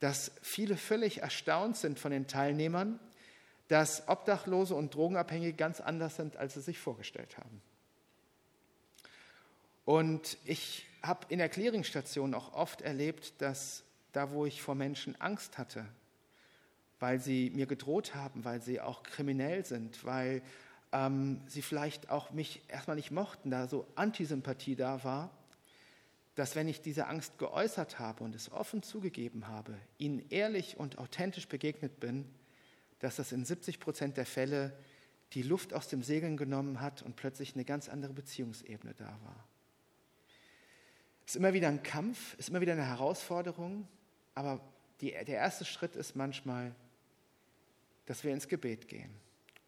dass 0.00 0.32
viele 0.42 0.76
völlig 0.76 1.22
erstaunt 1.22 1.76
sind 1.76 2.00
von 2.00 2.10
den 2.10 2.26
Teilnehmern, 2.26 2.98
dass 3.68 4.08
Obdachlose 4.08 4.74
und 4.74 4.92
Drogenabhängige 4.92 5.52
ganz 5.52 5.80
anders 5.80 6.16
sind, 6.16 6.36
als 6.36 6.54
sie 6.54 6.60
sich 6.60 6.80
vorgestellt 6.80 7.38
haben. 7.38 7.62
Und 9.84 10.38
ich 10.44 10.86
habe 11.02 11.26
in 11.28 11.38
der 11.38 11.48
Clearingstation 11.48 12.34
auch 12.34 12.54
oft 12.54 12.80
erlebt, 12.80 13.34
dass 13.38 13.84
da, 14.12 14.30
wo 14.30 14.46
ich 14.46 14.62
vor 14.62 14.74
Menschen 14.74 15.20
Angst 15.20 15.58
hatte, 15.58 15.84
weil 17.00 17.20
sie 17.20 17.50
mir 17.50 17.66
gedroht 17.66 18.14
haben, 18.14 18.44
weil 18.44 18.62
sie 18.62 18.80
auch 18.80 19.02
kriminell 19.02 19.64
sind, 19.64 20.04
weil 20.04 20.42
ähm, 20.92 21.40
sie 21.46 21.60
vielleicht 21.60 22.08
auch 22.10 22.30
mich 22.30 22.62
erstmal 22.68 22.96
nicht 22.96 23.10
mochten, 23.10 23.50
da 23.50 23.68
so 23.68 23.86
Antisympathie 23.96 24.76
da 24.76 25.04
war, 25.04 25.30
dass 26.34 26.56
wenn 26.56 26.68
ich 26.68 26.80
diese 26.80 27.06
Angst 27.06 27.38
geäußert 27.38 27.98
habe 27.98 28.24
und 28.24 28.34
es 28.34 28.50
offen 28.50 28.82
zugegeben 28.82 29.48
habe, 29.48 29.74
ihnen 29.98 30.24
ehrlich 30.30 30.78
und 30.78 30.98
authentisch 30.98 31.48
begegnet 31.48 32.00
bin, 32.00 32.24
dass 33.00 33.16
das 33.16 33.32
in 33.32 33.44
70 33.44 33.80
Prozent 33.80 34.16
der 34.16 34.26
Fälle 34.26 34.72
die 35.32 35.42
Luft 35.42 35.74
aus 35.74 35.88
dem 35.88 36.02
Segeln 36.02 36.36
genommen 36.36 36.80
hat 36.80 37.02
und 37.02 37.16
plötzlich 37.16 37.54
eine 37.54 37.64
ganz 37.64 37.88
andere 37.88 38.12
Beziehungsebene 38.12 38.94
da 38.94 39.18
war. 39.24 39.44
Ist 41.26 41.36
immer 41.36 41.52
wieder 41.52 41.68
ein 41.68 41.82
Kampf, 41.82 42.34
ist 42.38 42.48
immer 42.48 42.60
wieder 42.60 42.72
eine 42.72 42.86
Herausforderung, 42.86 43.88
aber 44.34 44.60
die, 45.00 45.10
der 45.10 45.28
erste 45.28 45.64
Schritt 45.64 45.96
ist 45.96 46.16
manchmal, 46.16 46.74
dass 48.06 48.24
wir 48.24 48.32
ins 48.32 48.48
Gebet 48.48 48.88
gehen 48.88 49.10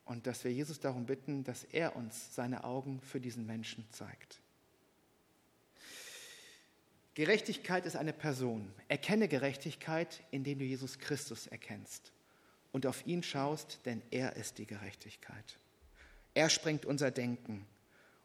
und 0.04 0.26
dass 0.26 0.44
wir 0.44 0.52
Jesus 0.52 0.80
darum 0.80 1.06
bitten, 1.06 1.44
dass 1.44 1.64
er 1.64 1.96
uns 1.96 2.34
seine 2.34 2.64
Augen 2.64 3.00
für 3.00 3.20
diesen 3.20 3.46
Menschen 3.46 3.86
zeigt. 3.90 4.40
Gerechtigkeit 7.14 7.86
ist 7.86 7.96
eine 7.96 8.12
Person. 8.12 8.70
Erkenne 8.88 9.26
Gerechtigkeit, 9.26 10.22
indem 10.30 10.58
du 10.58 10.66
Jesus 10.66 10.98
Christus 10.98 11.46
erkennst 11.46 12.12
und 12.72 12.86
auf 12.86 13.06
ihn 13.06 13.22
schaust, 13.22 13.80
denn 13.86 14.02
er 14.10 14.36
ist 14.36 14.58
die 14.58 14.66
Gerechtigkeit. 14.66 15.58
Er 16.34 16.50
sprengt 16.50 16.84
unser 16.84 17.10
Denken 17.10 17.64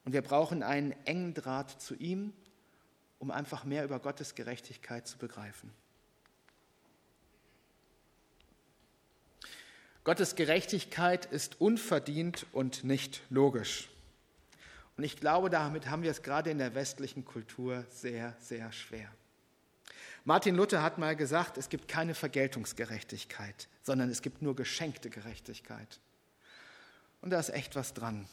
und 0.03 0.11
wir 0.11 0.21
brauchen 0.21 0.61
einen 0.61 0.91
engen 1.05 1.33
Draht 1.33 1.81
zu 1.81 1.95
ihm, 1.95 2.33
um 3.21 3.29
einfach 3.29 3.65
mehr 3.65 3.85
über 3.85 3.99
Gottes 3.99 4.33
Gerechtigkeit 4.33 5.07
zu 5.07 5.19
begreifen. 5.19 5.71
Gottes 10.03 10.35
Gerechtigkeit 10.35 11.27
ist 11.27 11.61
unverdient 11.61 12.47
und 12.51 12.83
nicht 12.83 13.21
logisch. 13.29 13.89
Und 14.97 15.03
ich 15.03 15.17
glaube, 15.17 15.51
damit 15.51 15.87
haben 15.87 16.01
wir 16.01 16.09
es 16.09 16.23
gerade 16.23 16.49
in 16.49 16.57
der 16.57 16.73
westlichen 16.73 17.23
Kultur 17.23 17.85
sehr, 17.91 18.35
sehr 18.39 18.71
schwer. 18.71 19.11
Martin 20.25 20.55
Luther 20.55 20.81
hat 20.81 20.97
mal 20.97 21.15
gesagt, 21.15 21.59
es 21.59 21.69
gibt 21.69 21.87
keine 21.87 22.15
Vergeltungsgerechtigkeit, 22.15 23.67
sondern 23.83 24.09
es 24.09 24.23
gibt 24.23 24.41
nur 24.41 24.55
geschenkte 24.55 25.11
Gerechtigkeit. 25.11 25.99
Und 27.21 27.29
da 27.29 27.39
ist 27.39 27.49
echt 27.49 27.75
was 27.75 27.93
dran. 27.93 28.27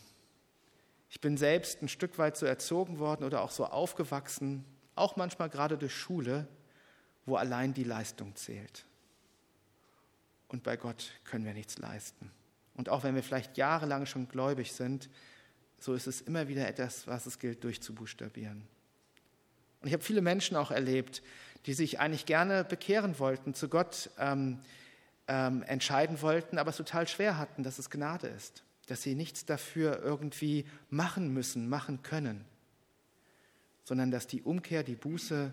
Ich 1.10 1.20
bin 1.20 1.36
selbst 1.36 1.82
ein 1.82 1.88
Stück 1.88 2.16
weit 2.16 2.38
so 2.38 2.46
erzogen 2.46 2.98
worden 2.98 3.24
oder 3.24 3.42
auch 3.42 3.50
so 3.50 3.66
aufgewachsen, 3.66 4.64
auch 4.98 5.16
manchmal 5.16 5.48
gerade 5.48 5.78
durch 5.78 5.94
Schule, 5.94 6.46
wo 7.26 7.36
allein 7.36 7.74
die 7.74 7.84
Leistung 7.84 8.34
zählt. 8.36 8.84
Und 10.48 10.62
bei 10.62 10.76
Gott 10.76 11.12
können 11.24 11.44
wir 11.44 11.54
nichts 11.54 11.78
leisten. 11.78 12.30
Und 12.74 12.88
auch 12.88 13.02
wenn 13.04 13.14
wir 13.14 13.22
vielleicht 13.22 13.56
jahrelang 13.58 14.06
schon 14.06 14.28
gläubig 14.28 14.72
sind, 14.72 15.10
so 15.78 15.94
ist 15.94 16.06
es 16.06 16.20
immer 16.20 16.48
wieder 16.48 16.66
etwas, 16.66 17.06
was 17.06 17.26
es 17.26 17.38
gilt 17.38 17.62
durchzubuchstabieren. 17.64 18.66
Und 19.80 19.86
ich 19.86 19.92
habe 19.92 20.02
viele 20.02 20.22
Menschen 20.22 20.56
auch 20.56 20.70
erlebt, 20.70 21.22
die 21.66 21.74
sich 21.74 22.00
eigentlich 22.00 22.26
gerne 22.26 22.64
bekehren 22.64 23.18
wollten, 23.18 23.54
zu 23.54 23.68
Gott 23.68 24.10
ähm, 24.18 24.60
ähm, 25.28 25.62
entscheiden 25.64 26.20
wollten, 26.22 26.58
aber 26.58 26.70
es 26.70 26.76
total 26.76 27.06
schwer 27.06 27.36
hatten, 27.36 27.62
dass 27.62 27.78
es 27.78 27.90
Gnade 27.90 28.28
ist, 28.28 28.64
dass 28.86 29.02
sie 29.02 29.14
nichts 29.14 29.44
dafür 29.44 30.00
irgendwie 30.02 30.64
machen 30.88 31.32
müssen, 31.32 31.68
machen 31.68 32.02
können, 32.02 32.44
sondern 33.88 34.10
dass 34.10 34.26
die 34.26 34.42
Umkehr, 34.42 34.82
die 34.82 34.96
Buße 34.96 35.50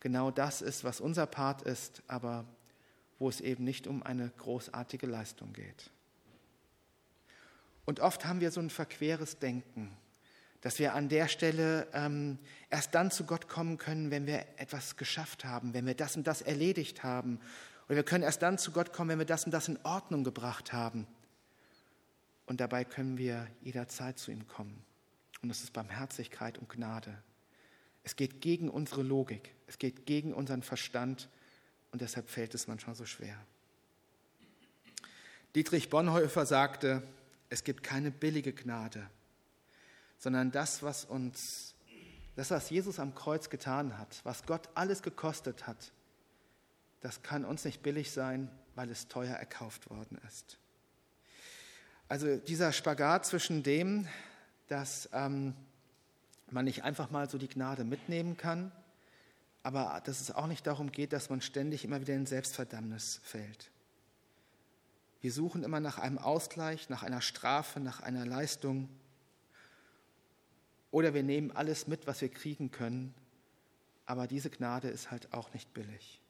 genau 0.00 0.32
das 0.32 0.62
ist, 0.62 0.82
was 0.82 1.00
unser 1.00 1.26
Part 1.26 1.62
ist, 1.62 2.02
aber 2.08 2.44
wo 3.20 3.28
es 3.28 3.40
eben 3.40 3.62
nicht 3.62 3.86
um 3.86 4.02
eine 4.02 4.32
großartige 4.36 5.06
Leistung 5.06 5.52
geht. 5.52 5.92
Und 7.84 8.00
oft 8.00 8.24
haben 8.24 8.40
wir 8.40 8.50
so 8.50 8.58
ein 8.58 8.70
verqueres 8.70 9.38
Denken, 9.38 9.96
dass 10.60 10.80
wir 10.80 10.92
an 10.94 11.08
der 11.08 11.28
Stelle 11.28 11.86
ähm, 11.92 12.40
erst 12.68 12.96
dann 12.96 13.12
zu 13.12 13.24
Gott 13.24 13.48
kommen 13.48 13.78
können, 13.78 14.10
wenn 14.10 14.26
wir 14.26 14.44
etwas 14.56 14.96
geschafft 14.96 15.44
haben, 15.44 15.72
wenn 15.72 15.86
wir 15.86 15.94
das 15.94 16.16
und 16.16 16.26
das 16.26 16.42
erledigt 16.42 17.04
haben. 17.04 17.38
Oder 17.86 17.94
wir 17.94 18.02
können 18.02 18.24
erst 18.24 18.42
dann 18.42 18.58
zu 18.58 18.72
Gott 18.72 18.92
kommen, 18.92 19.10
wenn 19.10 19.20
wir 19.20 19.24
das 19.24 19.44
und 19.44 19.52
das 19.52 19.68
in 19.68 19.78
Ordnung 19.84 20.24
gebracht 20.24 20.72
haben. 20.72 21.06
Und 22.44 22.60
dabei 22.60 22.84
können 22.84 23.18
wir 23.18 23.46
jederzeit 23.62 24.18
zu 24.18 24.32
ihm 24.32 24.48
kommen. 24.48 24.84
Und 25.42 25.50
es 25.50 25.62
ist 25.62 25.72
Barmherzigkeit 25.72 26.58
und 26.58 26.68
Gnade. 26.68 27.22
Es 28.08 28.16
geht 28.16 28.40
gegen 28.40 28.70
unsere 28.70 29.02
Logik, 29.02 29.54
es 29.66 29.76
geht 29.76 30.06
gegen 30.06 30.32
unseren 30.32 30.62
Verstand 30.62 31.28
und 31.92 32.00
deshalb 32.00 32.30
fällt 32.30 32.54
es 32.54 32.66
manchmal 32.66 32.96
so 32.96 33.04
schwer. 33.04 33.38
Dietrich 35.54 35.90
Bonhoeffer 35.90 36.46
sagte, 36.46 37.02
es 37.50 37.64
gibt 37.64 37.82
keine 37.82 38.10
billige 38.10 38.54
Gnade, 38.54 39.10
sondern 40.18 40.50
das, 40.50 40.82
was 40.82 41.04
uns, 41.04 41.74
das, 42.34 42.50
was 42.50 42.70
Jesus 42.70 42.98
am 42.98 43.14
Kreuz 43.14 43.50
getan 43.50 43.98
hat, 43.98 44.22
was 44.24 44.46
Gott 44.46 44.70
alles 44.74 45.02
gekostet 45.02 45.66
hat, 45.66 45.92
das 47.02 47.22
kann 47.22 47.44
uns 47.44 47.66
nicht 47.66 47.82
billig 47.82 48.10
sein, 48.10 48.50
weil 48.74 48.90
es 48.90 49.08
teuer 49.08 49.34
erkauft 49.36 49.90
worden 49.90 50.18
ist. 50.26 50.56
Also 52.08 52.38
dieser 52.38 52.72
Spagat 52.72 53.26
zwischen 53.26 53.62
dem, 53.62 54.08
dass 54.66 55.10
ähm, 55.12 55.54
man 56.52 56.64
nicht 56.64 56.84
einfach 56.84 57.10
mal 57.10 57.28
so 57.28 57.38
die 57.38 57.48
Gnade 57.48 57.84
mitnehmen 57.84 58.36
kann, 58.36 58.72
aber 59.62 60.00
dass 60.04 60.20
es 60.20 60.30
auch 60.30 60.46
nicht 60.46 60.66
darum 60.66 60.92
geht, 60.92 61.12
dass 61.12 61.30
man 61.30 61.40
ständig 61.40 61.84
immer 61.84 62.00
wieder 62.00 62.14
in 62.14 62.26
Selbstverdammnis 62.26 63.20
fällt. 63.22 63.70
Wir 65.20 65.32
suchen 65.32 65.64
immer 65.64 65.80
nach 65.80 65.98
einem 65.98 66.18
Ausgleich, 66.18 66.88
nach 66.88 67.02
einer 67.02 67.20
Strafe, 67.20 67.80
nach 67.80 68.00
einer 68.00 68.24
Leistung. 68.24 68.88
Oder 70.90 71.12
wir 71.12 71.22
nehmen 71.22 71.50
alles 71.50 71.86
mit, 71.86 72.06
was 72.06 72.20
wir 72.20 72.28
kriegen 72.28 72.70
können, 72.70 73.14
aber 74.06 74.26
diese 74.26 74.48
Gnade 74.48 74.88
ist 74.88 75.10
halt 75.10 75.32
auch 75.34 75.52
nicht 75.52 75.74
billig. 75.74 76.20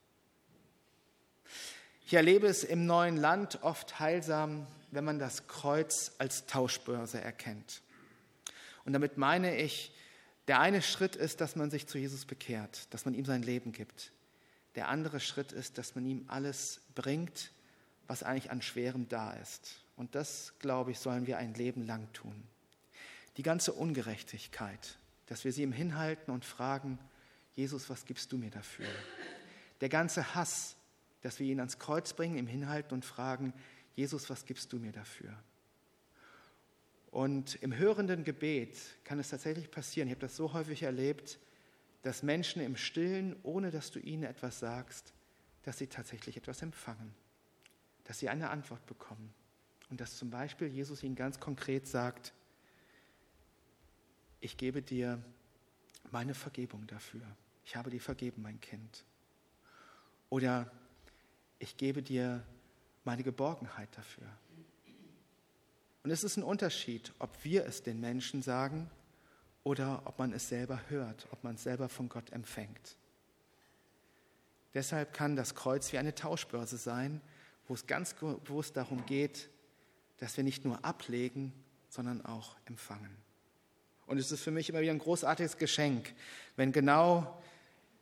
Ich 2.06 2.14
erlebe 2.14 2.46
es 2.46 2.64
im 2.64 2.86
neuen 2.86 3.16
Land 3.16 3.62
oft 3.62 4.00
heilsam, 4.00 4.66
wenn 4.90 5.04
man 5.04 5.18
das 5.18 5.46
Kreuz 5.46 6.12
als 6.18 6.46
Tauschbörse 6.46 7.20
erkennt. 7.20 7.82
Und 8.86 8.94
damit 8.94 9.18
meine 9.18 9.60
ich, 9.60 9.92
der 10.48 10.60
eine 10.60 10.82
Schritt 10.82 11.14
ist, 11.14 11.40
dass 11.40 11.56
man 11.56 11.70
sich 11.70 11.86
zu 11.86 11.98
Jesus 11.98 12.24
bekehrt, 12.24 12.92
dass 12.92 13.04
man 13.04 13.14
ihm 13.14 13.24
sein 13.24 13.42
Leben 13.42 13.72
gibt. 13.72 14.12
Der 14.74 14.88
andere 14.88 15.20
Schritt 15.20 15.52
ist, 15.52 15.78
dass 15.78 15.94
man 15.94 16.04
ihm 16.04 16.24
alles 16.26 16.80
bringt, 16.94 17.52
was 18.06 18.22
eigentlich 18.22 18.50
an 18.50 18.62
Schwerem 18.62 19.08
da 19.08 19.32
ist. 19.34 19.84
Und 19.96 20.14
das, 20.14 20.54
glaube 20.58 20.90
ich, 20.90 20.98
sollen 20.98 21.26
wir 21.26 21.38
ein 21.38 21.54
Leben 21.54 21.86
lang 21.86 22.12
tun 22.12 22.42
die 23.38 23.42
ganze 23.44 23.72
Ungerechtigkeit, 23.72 24.98
dass 25.26 25.44
wir 25.44 25.52
sie 25.52 25.62
ihm 25.62 25.72
hinhalten 25.72 26.34
und 26.34 26.44
fragen, 26.44 26.98
Jesus, 27.54 27.88
was 27.88 28.04
gibst 28.04 28.32
du 28.32 28.36
mir 28.36 28.50
dafür? 28.50 28.88
Der 29.80 29.88
ganze 29.88 30.34
Hass, 30.34 30.76
dass 31.22 31.38
wir 31.38 31.46
ihn 31.46 31.60
ans 31.60 31.78
Kreuz 31.78 32.12
bringen, 32.12 32.36
ihm 32.36 32.48
hinhalten 32.48 32.94
und 32.94 33.04
fragen, 33.04 33.54
Jesus, 33.94 34.28
was 34.28 34.44
gibst 34.44 34.72
du 34.72 34.78
mir 34.78 34.90
dafür? 34.90 35.32
Und 37.10 37.54
im 37.62 37.76
hörenden 37.76 38.24
Gebet 38.24 38.78
kann 39.04 39.18
es 39.18 39.30
tatsächlich 39.30 39.70
passieren, 39.70 40.08
ich 40.08 40.12
habe 40.12 40.26
das 40.26 40.36
so 40.36 40.52
häufig 40.52 40.82
erlebt, 40.82 41.38
dass 42.02 42.22
Menschen 42.22 42.62
im 42.62 42.76
Stillen, 42.76 43.36
ohne 43.42 43.70
dass 43.70 43.90
du 43.90 43.98
ihnen 43.98 44.24
etwas 44.24 44.58
sagst, 44.58 45.12
dass 45.62 45.78
sie 45.78 45.86
tatsächlich 45.86 46.36
etwas 46.36 46.62
empfangen, 46.62 47.14
dass 48.04 48.18
sie 48.18 48.28
eine 48.28 48.50
Antwort 48.50 48.84
bekommen. 48.86 49.34
Und 49.90 50.00
dass 50.00 50.16
zum 50.16 50.30
Beispiel 50.30 50.68
Jesus 50.68 51.02
ihnen 51.02 51.14
ganz 51.14 51.40
konkret 51.40 51.86
sagt, 51.86 52.34
ich 54.40 54.56
gebe 54.56 54.82
dir 54.82 55.22
meine 56.10 56.34
Vergebung 56.34 56.86
dafür. 56.86 57.22
Ich 57.64 57.74
habe 57.74 57.90
dir 57.90 58.00
vergeben, 58.00 58.42
mein 58.42 58.60
Kind. 58.60 59.04
Oder 60.30 60.70
ich 61.58 61.76
gebe 61.76 62.02
dir 62.02 62.44
meine 63.04 63.22
Geborgenheit 63.22 63.88
dafür. 63.96 64.26
Und 66.02 66.10
es 66.10 66.24
ist 66.24 66.36
ein 66.36 66.42
Unterschied, 66.42 67.12
ob 67.18 67.30
wir 67.44 67.66
es 67.66 67.82
den 67.82 68.00
Menschen 68.00 68.42
sagen 68.42 68.90
oder 69.64 70.02
ob 70.04 70.18
man 70.18 70.32
es 70.32 70.48
selber 70.48 70.80
hört, 70.88 71.26
ob 71.30 71.44
man 71.44 71.56
es 71.56 71.62
selber 71.62 71.88
von 71.88 72.08
Gott 72.08 72.30
empfängt. 72.32 72.96
Deshalb 74.74 75.12
kann 75.12 75.36
das 75.36 75.54
Kreuz 75.54 75.92
wie 75.92 75.98
eine 75.98 76.14
Tauschbörse 76.14 76.76
sein, 76.76 77.20
wo 77.66 77.74
es 77.74 77.86
ganz 77.86 78.14
bewusst 78.14 78.76
darum 78.76 79.04
geht, 79.06 79.48
dass 80.18 80.36
wir 80.36 80.44
nicht 80.44 80.64
nur 80.64 80.84
ablegen, 80.84 81.52
sondern 81.88 82.24
auch 82.24 82.56
empfangen. 82.66 83.16
Und 84.06 84.18
es 84.18 84.32
ist 84.32 84.42
für 84.42 84.50
mich 84.50 84.70
immer 84.70 84.80
wieder 84.80 84.92
ein 84.92 84.98
großartiges 84.98 85.58
Geschenk, 85.58 86.14
wenn 86.56 86.72
genau 86.72 87.38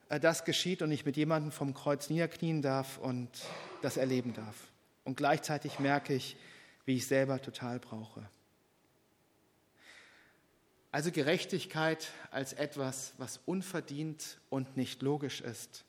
äh, 0.09 0.21
das 0.21 0.45
geschieht 0.45 0.83
und 0.83 0.93
ich 0.93 1.05
mit 1.05 1.17
jemandem 1.17 1.51
vom 1.51 1.75
Kreuz 1.75 2.11
niederknien 2.11 2.63
darf 2.63 2.99
und 2.99 3.29
das 3.83 3.97
erleben 3.97 4.33
darf. 4.35 4.57
Und 5.05 5.17
gleichzeitig 5.17 5.79
merke 5.79 6.15
ich, 6.15 6.37
wie 6.87 6.97
ich 6.97 7.07
selber 7.07 7.43
total 7.43 7.79
brauche. 7.79 8.27
Also 10.93 11.13
Gerechtigkeit 11.13 12.09
als 12.31 12.55
etwas, 12.55 13.13
was 13.19 13.41
unverdient 13.45 14.39
und 14.49 14.79
nicht 14.79 15.03
logisch 15.03 15.43
ist 15.43 15.85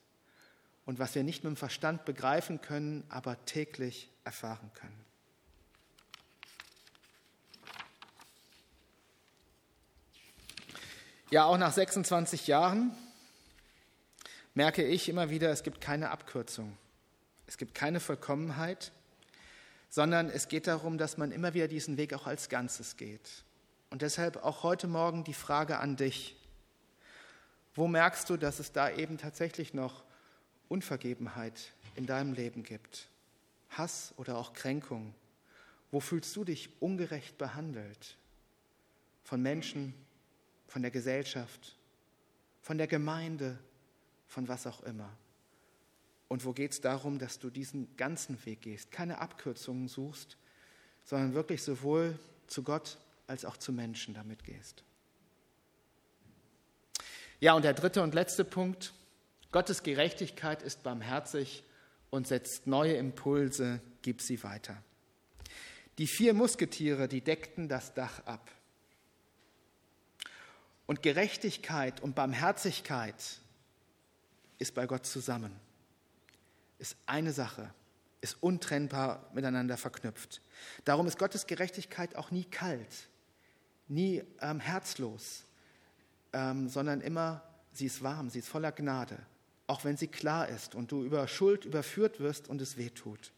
und 0.85 0.99
was 0.99 1.15
wir 1.15 1.23
nicht 1.23 1.45
mit 1.45 1.51
dem 1.51 1.55
Verstand 1.55 2.03
begreifen 2.03 2.59
können, 2.59 3.05
aber 3.07 3.45
täglich 3.45 4.09
erfahren 4.25 4.69
können. 4.73 5.05
Ja, 11.29 11.45
auch 11.45 11.57
nach 11.57 11.73
26 11.73 12.47
Jahren 12.47 12.91
merke 14.55 14.83
ich 14.83 15.07
immer 15.07 15.29
wieder, 15.29 15.51
es 15.51 15.63
gibt 15.63 15.81
keine 15.81 16.09
Abkürzung. 16.09 16.77
Es 17.45 17.57
gibt 17.57 17.75
keine 17.75 17.99
Vollkommenheit, 17.99 18.91
sondern 19.89 20.29
es 20.29 20.47
geht 20.47 20.67
darum, 20.67 20.97
dass 20.97 21.17
man 21.17 21.31
immer 21.31 21.53
wieder 21.53 21.67
diesen 21.67 21.97
Weg 21.97 22.13
auch 22.13 22.27
als 22.27 22.49
Ganzes 22.49 22.97
geht. 22.97 23.43
Und 23.89 24.01
deshalb 24.01 24.37
auch 24.37 24.63
heute 24.63 24.87
Morgen 24.87 25.23
die 25.23 25.33
Frage 25.33 25.79
an 25.79 25.95
dich. 25.95 26.35
Wo 27.73 27.87
merkst 27.87 28.29
du, 28.29 28.37
dass 28.37 28.59
es 28.59 28.71
da 28.71 28.89
eben 28.89 29.17
tatsächlich 29.17 29.73
noch 29.73 30.03
Unvergebenheit 30.67 31.73
in 31.95 32.05
deinem 32.05 32.33
Leben 32.33 32.63
gibt? 32.63 33.07
Hass 33.69 34.13
oder 34.17 34.37
auch 34.37 34.53
Kränkung? 34.53 35.13
Wo 35.91 35.99
fühlst 35.99 36.35
du 36.35 36.43
dich 36.43 36.69
ungerecht 36.81 37.37
behandelt? 37.37 38.17
Von 39.23 39.41
Menschen, 39.41 39.93
von 40.67 40.81
der 40.81 40.91
Gesellschaft, 40.91 41.77
von 42.61 42.77
der 42.77 42.87
Gemeinde, 42.87 43.57
von 44.27 44.47
was 44.47 44.67
auch 44.67 44.83
immer. 44.83 45.09
Und 46.27 46.43
wo 46.45 46.53
geht 46.53 46.73
es 46.73 46.81
darum, 46.81 47.19
dass 47.19 47.39
du 47.39 47.49
diesen 47.49 47.95
ganzen 47.95 48.43
Weg 48.45 48.61
gehst, 48.61 48.91
keine 48.91 49.19
Abkürzungen 49.19 49.87
suchst, 49.87 50.37
sondern 51.05 51.33
wirklich 51.33 51.63
sowohl 51.63 52.19
zu 52.47 52.63
Gott 52.63 52.97
als 53.27 53.45
auch 53.45 53.57
zu 53.57 53.71
Menschen 53.71 54.13
damit 54.13 54.43
gehst. 54.43 54.83
Ja, 57.39 57.53
und 57.53 57.63
der 57.63 57.73
dritte 57.73 58.01
und 58.01 58.13
letzte 58.13 58.43
Punkt, 58.43 58.93
Gottes 59.51 59.83
Gerechtigkeit 59.83 60.63
ist 60.63 60.83
barmherzig 60.83 61.63
und 62.09 62.27
setzt 62.27 62.67
neue 62.67 62.95
Impulse, 62.95 63.79
gib 64.01 64.21
sie 64.21 64.43
weiter. 64.43 64.81
Die 65.97 66.07
vier 66.07 66.33
Musketiere, 66.33 67.07
die 67.07 67.21
deckten 67.21 67.69
das 67.69 67.93
Dach 67.93 68.25
ab. 68.25 68.51
Und 70.85 71.01
Gerechtigkeit 71.03 72.01
und 72.01 72.15
Barmherzigkeit 72.15 73.15
ist 74.57 74.73
bei 74.73 74.85
Gott 74.85 75.05
zusammen. 75.05 75.66
Ist 76.79 76.95
eine 77.05 77.33
Sache, 77.33 77.73
ist 78.21 78.41
untrennbar 78.41 79.29
miteinander 79.33 79.77
verknüpft. 79.77 80.41
Darum 80.85 81.07
ist 81.07 81.17
Gottes 81.17 81.47
Gerechtigkeit 81.47 82.15
auch 82.15 82.31
nie 82.31 82.45
kalt, 82.45 83.09
nie 83.87 84.23
ähm, 84.41 84.59
herzlos, 84.59 85.45
ähm, 86.33 86.69
sondern 86.69 87.01
immer, 87.01 87.43
sie 87.71 87.85
ist 87.85 88.03
warm, 88.03 88.29
sie 88.29 88.39
ist 88.39 88.49
voller 88.49 88.71
Gnade, 88.71 89.17
auch 89.65 89.83
wenn 89.83 89.97
sie 89.97 90.07
klar 90.07 90.47
ist 90.49 90.75
und 90.75 90.91
du 90.91 91.03
über 91.03 91.27
Schuld 91.27 91.65
überführt 91.65 92.19
wirst 92.19 92.47
und 92.47 92.61
es 92.61 92.77
weh 92.77 92.89
tut. 92.89 93.31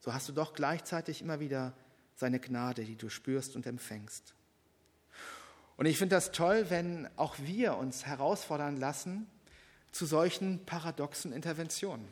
So 0.00 0.12
hast 0.12 0.28
du 0.28 0.32
doch 0.32 0.52
gleichzeitig 0.52 1.22
immer 1.22 1.40
wieder 1.40 1.72
seine 2.16 2.38
Gnade, 2.38 2.84
die 2.84 2.96
du 2.96 3.08
spürst 3.08 3.56
und 3.56 3.66
empfängst. 3.66 4.34
Und 5.76 5.86
ich 5.86 5.98
finde 5.98 6.14
das 6.14 6.30
toll, 6.30 6.66
wenn 6.68 7.08
auch 7.16 7.36
wir 7.38 7.76
uns 7.76 8.06
herausfordern 8.06 8.76
lassen 8.76 9.26
zu 9.90 10.06
solchen 10.06 10.64
paradoxen 10.66 11.32
Interventionen. 11.32 12.06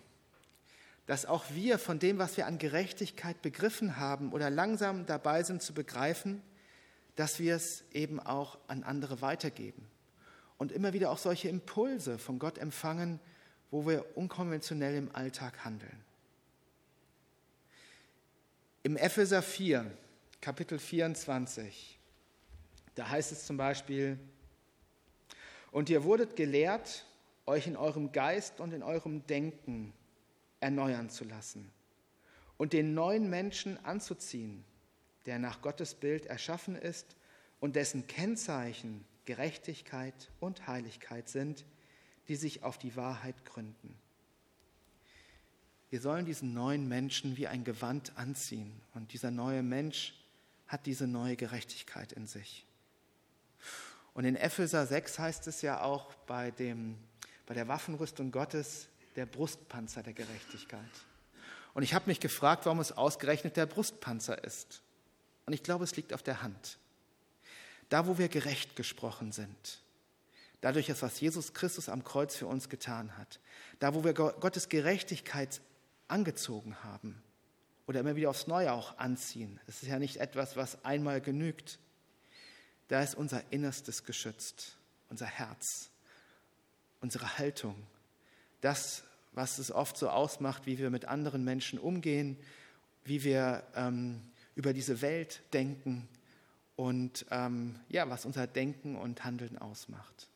Dass 1.07 1.27
auch 1.27 1.45
wir 1.51 1.79
von 1.79 1.99
dem, 1.99 2.19
was 2.19 2.37
wir 2.37 2.47
an 2.47 2.59
Gerechtigkeit 2.59 3.43
begriffen 3.43 3.97
haben 3.97 4.33
oder 4.33 4.51
langsam 4.51 5.07
dabei 5.07 5.43
sind 5.43 5.63
zu 5.63 5.75
begreifen, 5.75 6.43
dass 7.17 7.39
wir 7.39 7.57
es 7.57 7.85
eben 7.93 8.21
auch 8.21 8.59
an 8.69 8.85
andere 8.85 9.21
weitergeben. 9.21 9.87
Und 10.59 10.73
immer 10.73 10.93
wieder 10.93 11.11
auch 11.11 11.19
solche 11.19 11.49
Impulse 11.49 12.19
von 12.19 12.39
Gott 12.39 12.59
empfangen, 12.59 13.19
wo 13.71 13.87
wir 13.87 14.17
unkonventionell 14.17 14.95
im 14.95 15.15
Alltag 15.15 15.65
handeln. 15.65 16.05
Im 18.85 18.97
Epheser 18.97 19.43
4, 19.43 19.91
Kapitel 20.41 20.79
24, 20.79 21.99
da 22.95 23.09
heißt 23.09 23.33
es 23.33 23.47
zum 23.47 23.57
Beispiel, 23.57 24.19
und 25.71 25.89
ihr 25.89 26.05
wurdet 26.05 26.37
gelehrt, 26.37 27.07
euch 27.47 27.67
in 27.67 27.77
eurem 27.77 28.13
Geist 28.13 28.61
und 28.61 28.73
in 28.73 28.83
eurem 28.83 29.27
Denken 29.27 29.93
erneuern 30.63 31.11
zu 31.11 31.25
lassen 31.25 31.71
und 32.57 32.73
den 32.73 32.95
neuen 32.95 33.29
Menschen 33.29 33.83
anzuziehen, 33.85 34.65
der 35.27 35.39
nach 35.39 35.63
Gottes 35.63 35.95
Bild 35.95 36.27
erschaffen 36.27 36.77
ist 36.77 37.17
und 37.61 37.77
dessen 37.77 38.07
Kennzeichen 38.07 39.05
Gerechtigkeit 39.25 40.31
und 40.41 40.67
Heiligkeit 40.67 41.29
sind, 41.29 41.65
die 42.29 42.37
sich 42.37 42.63
auf 42.63 42.79
die 42.79 42.97
Wahrheit 42.97 43.45
gründen. 43.45 43.97
Wir 45.91 46.01
sollen 46.01 46.25
diesen 46.25 46.55
neuen 46.55 46.89
Menschen 46.89 47.37
wie 47.37 47.47
ein 47.47 47.65
Gewand 47.65 48.17
anziehen 48.17 48.81
und 48.95 49.13
dieser 49.13 49.31
neue 49.31 49.63
Mensch 49.63 50.15
hat 50.67 50.87
diese 50.87 51.07
neue 51.07 51.37
Gerechtigkeit 51.37 52.13
in 52.13 52.27
sich. 52.27 52.67
Und 54.15 54.25
in 54.25 54.37
Epheser 54.37 54.87
6 54.87 55.19
heißt 55.19 55.47
es 55.47 55.63
ja 55.63 55.83
auch 55.83 56.15
bei, 56.27 56.51
dem, 56.51 56.97
bei 57.47 57.55
der 57.55 57.69
Waffenrüstung 57.69 58.31
Gottes 58.31 58.89
der 59.17 59.27
Brustpanzer 59.27 60.03
der 60.03 60.13
Gerechtigkeit. 60.13 60.81
Und 61.75 61.83
ich 61.83 61.95
habe 61.95 62.09
mich 62.09 62.21
gefragt, 62.21 62.67
warum 62.67 62.81
es 62.81 62.93
ausgerechnet 62.93 63.57
der 63.57 63.67
Brustpanzer 63.67 64.43
ist. 64.45 64.83
Und 65.47 65.53
ich 65.53 65.63
glaube, 65.63 65.85
es 65.85 65.97
liegt 65.97 66.13
auf 66.13 66.23
der 66.23 66.43
Hand. 66.43 66.79
Da, 67.89 68.07
wo 68.07 68.19
wir 68.19 68.29
gerecht 68.29 68.77
gesprochen 68.77 69.33
sind, 69.33 69.83
dadurch, 70.61 70.91
was 71.03 71.21
Jesus 71.21 71.53
Christus 71.53 71.89
am 71.89 72.05
Kreuz 72.05 72.37
für 72.37 72.47
uns 72.47 72.69
getan 72.69 73.17
hat, 73.19 73.41
da, 73.79 73.95
wo 73.95 74.05
wir 74.05 74.15
Gottes 74.15 74.69
Gerechtigkeit 74.69 75.61
angezogen 76.09 76.83
haben 76.83 77.23
oder 77.87 78.01
immer 78.01 78.17
wieder 78.17 78.31
aufs 78.31 78.47
Neue 78.47 78.73
auch 78.73 78.99
anziehen, 78.99 79.61
es 79.67 79.83
ist 79.83 79.89
ja 79.89 79.99
nicht 79.99 80.19
etwas, 80.19 80.57
was 80.57 80.85
einmal 80.85 81.21
genügt, 81.21 81.79
da 82.89 83.03
ist 83.03 83.15
unser 83.15 83.43
Innerstes 83.51 84.05
geschützt, 84.05 84.77
unser 85.09 85.27
Herz, 85.27 85.91
unsere 87.01 87.39
Haltung, 87.39 87.87
das, 88.63 89.05
was 89.33 89.59
es 89.59 89.71
oft 89.71 89.99
so 89.99 90.09
ausmacht, 90.09 90.65
wie 90.65 90.79
wir 90.79 90.89
mit 90.89 91.05
anderen 91.05 91.45
Menschen 91.45 91.79
umgehen, 91.79 92.39
wie 93.05 93.25
wir 93.25 93.65
ähm, 93.75 94.23
über 94.55 94.73
diese 94.73 95.03
Welt 95.03 95.43
denken 95.53 96.09
und 96.77 97.27
ähm, 97.31 97.79
ja, 97.89 98.09
was 98.09 98.25
unser 98.25 98.47
Denken 98.47 98.97
und 98.97 99.25
Handeln 99.25 99.59
ausmacht. 99.59 100.29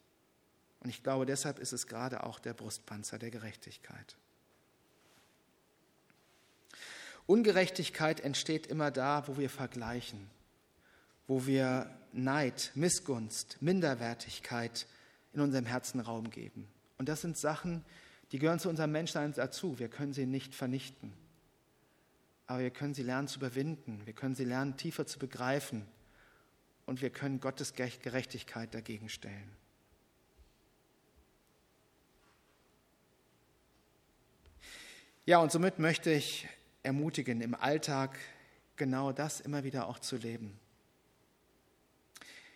Und 0.80 0.90
ich 0.90 1.02
glaube, 1.02 1.24
deshalb 1.24 1.58
ist 1.58 1.72
es 1.72 1.86
gerade 1.86 2.24
auch 2.24 2.38
der 2.38 2.52
Brustpanzer 2.52 3.18
der 3.18 3.30
Gerechtigkeit. 3.30 4.16
Ungerechtigkeit 7.26 8.20
entsteht 8.20 8.66
immer 8.66 8.90
da, 8.90 9.26
wo 9.26 9.36
wir 9.36 9.50
vergleichen, 9.50 10.30
wo 11.26 11.46
wir 11.46 11.90
Neid, 12.12 12.70
Missgunst, 12.74 13.58
Minderwertigkeit 13.60 14.86
in 15.32 15.40
unserem 15.40 15.66
Herzen 15.66 16.00
Raum 16.00 16.30
geben. 16.30 16.68
Und 16.98 17.08
das 17.08 17.20
sind 17.20 17.36
Sachen, 17.36 17.84
die 17.84 18.06
gehören 18.38 18.58
zu 18.58 18.68
unserem 18.68 18.92
Menschsein 18.92 19.32
dazu. 19.32 19.78
Wir 19.78 19.88
können 19.88 20.12
sie 20.12 20.26
nicht 20.26 20.54
vernichten. 20.54 21.12
Aber 22.46 22.60
wir 22.60 22.70
können 22.70 22.94
sie 22.94 23.02
lernen 23.02 23.28
zu 23.28 23.38
überwinden. 23.38 24.02
Wir 24.04 24.12
können 24.12 24.34
sie 24.34 24.44
lernen, 24.44 24.76
tiefer 24.76 25.06
zu 25.06 25.18
begreifen. 25.18 25.86
Und 26.84 27.02
wir 27.02 27.10
können 27.10 27.40
Gottes 27.40 27.74
Gerechtigkeit 27.74 28.74
dagegen 28.74 29.08
stellen. 29.08 29.50
Ja, 35.24 35.38
und 35.38 35.50
somit 35.50 35.80
möchte 35.80 36.12
ich 36.12 36.48
ermutigen, 36.84 37.40
im 37.40 37.56
Alltag 37.56 38.16
genau 38.76 39.10
das 39.10 39.40
immer 39.40 39.64
wieder 39.64 39.88
auch 39.88 39.98
zu 39.98 40.16
leben. 40.16 40.56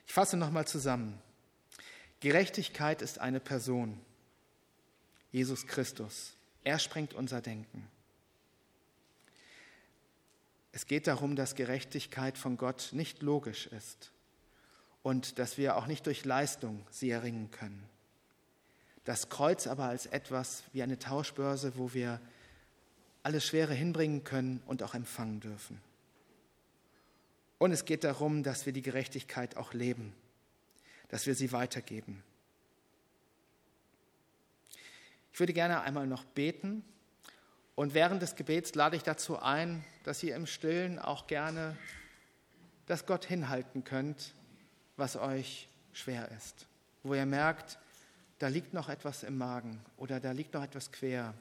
Ich 0.06 0.12
fasse 0.12 0.37
nochmal 0.37 0.68
zusammen. 0.68 1.20
Gerechtigkeit 2.20 3.02
ist 3.02 3.18
eine 3.18 3.40
Person, 3.40 4.00
Jesus 5.33 5.66
Christus. 5.66 6.35
Er 6.64 6.79
sprengt 6.79 7.14
unser 7.14 7.40
Denken. 7.40 7.88
Es 10.73 10.87
geht 10.87 11.07
darum, 11.07 11.37
dass 11.37 11.55
Gerechtigkeit 11.55 12.38
von 12.38 12.57
Gott 12.57 12.90
nicht 12.93 13.23
logisch 13.23 13.66
ist 13.66 14.12
und 15.03 15.38
dass 15.38 15.59
wir 15.59 15.77
auch 15.77 15.87
nicht 15.87 16.07
durch 16.07 16.25
Leistung 16.25 16.87
sie 16.90 17.11
erringen 17.11 17.51
können. 17.51 17.88
Das 19.05 19.29
Kreuz 19.29 19.66
aber 19.66 19.85
als 19.85 20.07
etwas 20.07 20.62
wie 20.73 20.83
eine 20.83 20.99
Tauschbörse, 20.99 21.77
wo 21.77 21.95
wir 21.95 22.21
alles 23.23 23.45
Schwere 23.47 23.75
hinbringen 23.75 24.25
können 24.25 24.62
und 24.66 24.83
auch 24.83 24.95
empfangen 24.95 25.40
dürfen. 25.40 25.81
Und 27.59 27.73
es 27.73 27.85
geht 27.85 28.05
darum, 28.05 28.43
dass 28.43 28.64
wir 28.66 28.73
die 28.73 28.83
Gerechtigkeit 28.83 29.57
auch 29.57 29.75
leben, 29.75 30.14
dass 31.09 31.27
wir 31.27 31.35
sie 31.35 31.53
weitergeben. 31.53 32.23
Ich 35.33 35.40
würde 35.40 35.53
gerne 35.53 35.83
einmal 35.83 36.07
noch 36.07 36.25
beten. 36.25 36.85
Und 37.75 37.95
während 37.95 38.21
des 38.21 38.37
Gebets 38.37 38.75
lade 38.75 38.97
ich 38.97 39.03
dazu 39.03 39.38
ein, 39.38 39.85
dass 40.05 40.23
ihr 40.23 40.37
im 40.37 40.47
Stillen 40.47 40.99
auch 40.99 41.27
gerne 41.27 41.77
das 42.87 43.07
Gott 43.07 43.25
hinhalten 43.25 43.85
könnt, 43.85 44.35
was 44.97 45.16
euch 45.16 45.69
schwer 45.93 46.31
ist, 46.37 46.66
wo 47.03 47.14
ihr 47.14 47.27
merkt, 47.27 47.79
da 48.38 48.49
liegt 48.49 48.75
noch 48.75 48.88
etwas 48.88 49.23
im 49.23 49.38
Magen 49.38 49.81
oder 49.97 50.21
da 50.21 50.33
liegt 50.33 50.55
noch 50.55 50.62
etwas 50.62 50.93
quer, 50.93 51.35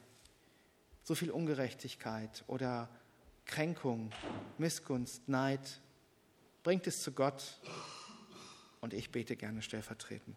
so 1.02 1.14
viel 1.14 1.30
Ungerechtigkeit 1.30 2.44
oder 2.46 2.88
Kränkung, 3.44 4.12
Missgunst, 4.58 5.28
Neid, 5.28 5.80
Bringt 6.62 6.86
es 6.86 7.02
zu 7.02 7.12
Gott. 7.12 7.58
Und 8.80 8.92
ich 8.94 9.10
bete 9.10 9.36
gerne 9.36 9.62
stellvertretend. 9.62 10.36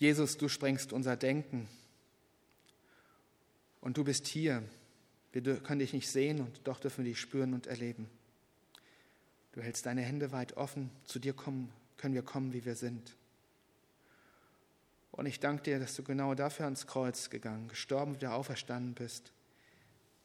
Jesus, 0.00 0.38
du 0.38 0.48
sprengst 0.48 0.94
unser 0.94 1.14
Denken 1.14 1.68
und 3.82 3.98
du 3.98 4.04
bist 4.04 4.26
hier. 4.26 4.62
Wir 5.30 5.60
können 5.60 5.80
dich 5.80 5.92
nicht 5.92 6.08
sehen 6.08 6.40
und 6.40 6.62
doch 6.64 6.80
dürfen 6.80 7.04
wir 7.04 7.12
dich 7.12 7.20
spüren 7.20 7.52
und 7.52 7.66
erleben. 7.66 8.08
Du 9.52 9.60
hältst 9.60 9.84
deine 9.84 10.00
Hände 10.00 10.32
weit 10.32 10.56
offen. 10.56 10.90
Zu 11.04 11.18
dir 11.18 11.34
kommen, 11.34 11.70
können 11.98 12.14
wir 12.14 12.22
kommen, 12.22 12.54
wie 12.54 12.64
wir 12.64 12.76
sind. 12.76 13.14
Und 15.12 15.26
ich 15.26 15.38
danke 15.38 15.64
dir, 15.64 15.78
dass 15.78 15.94
du 15.96 16.02
genau 16.02 16.34
dafür 16.34 16.64
ans 16.64 16.86
Kreuz 16.86 17.28
gegangen, 17.28 17.68
gestorben, 17.68 18.14
wieder 18.14 18.34
auferstanden 18.34 18.94
bist, 18.94 19.34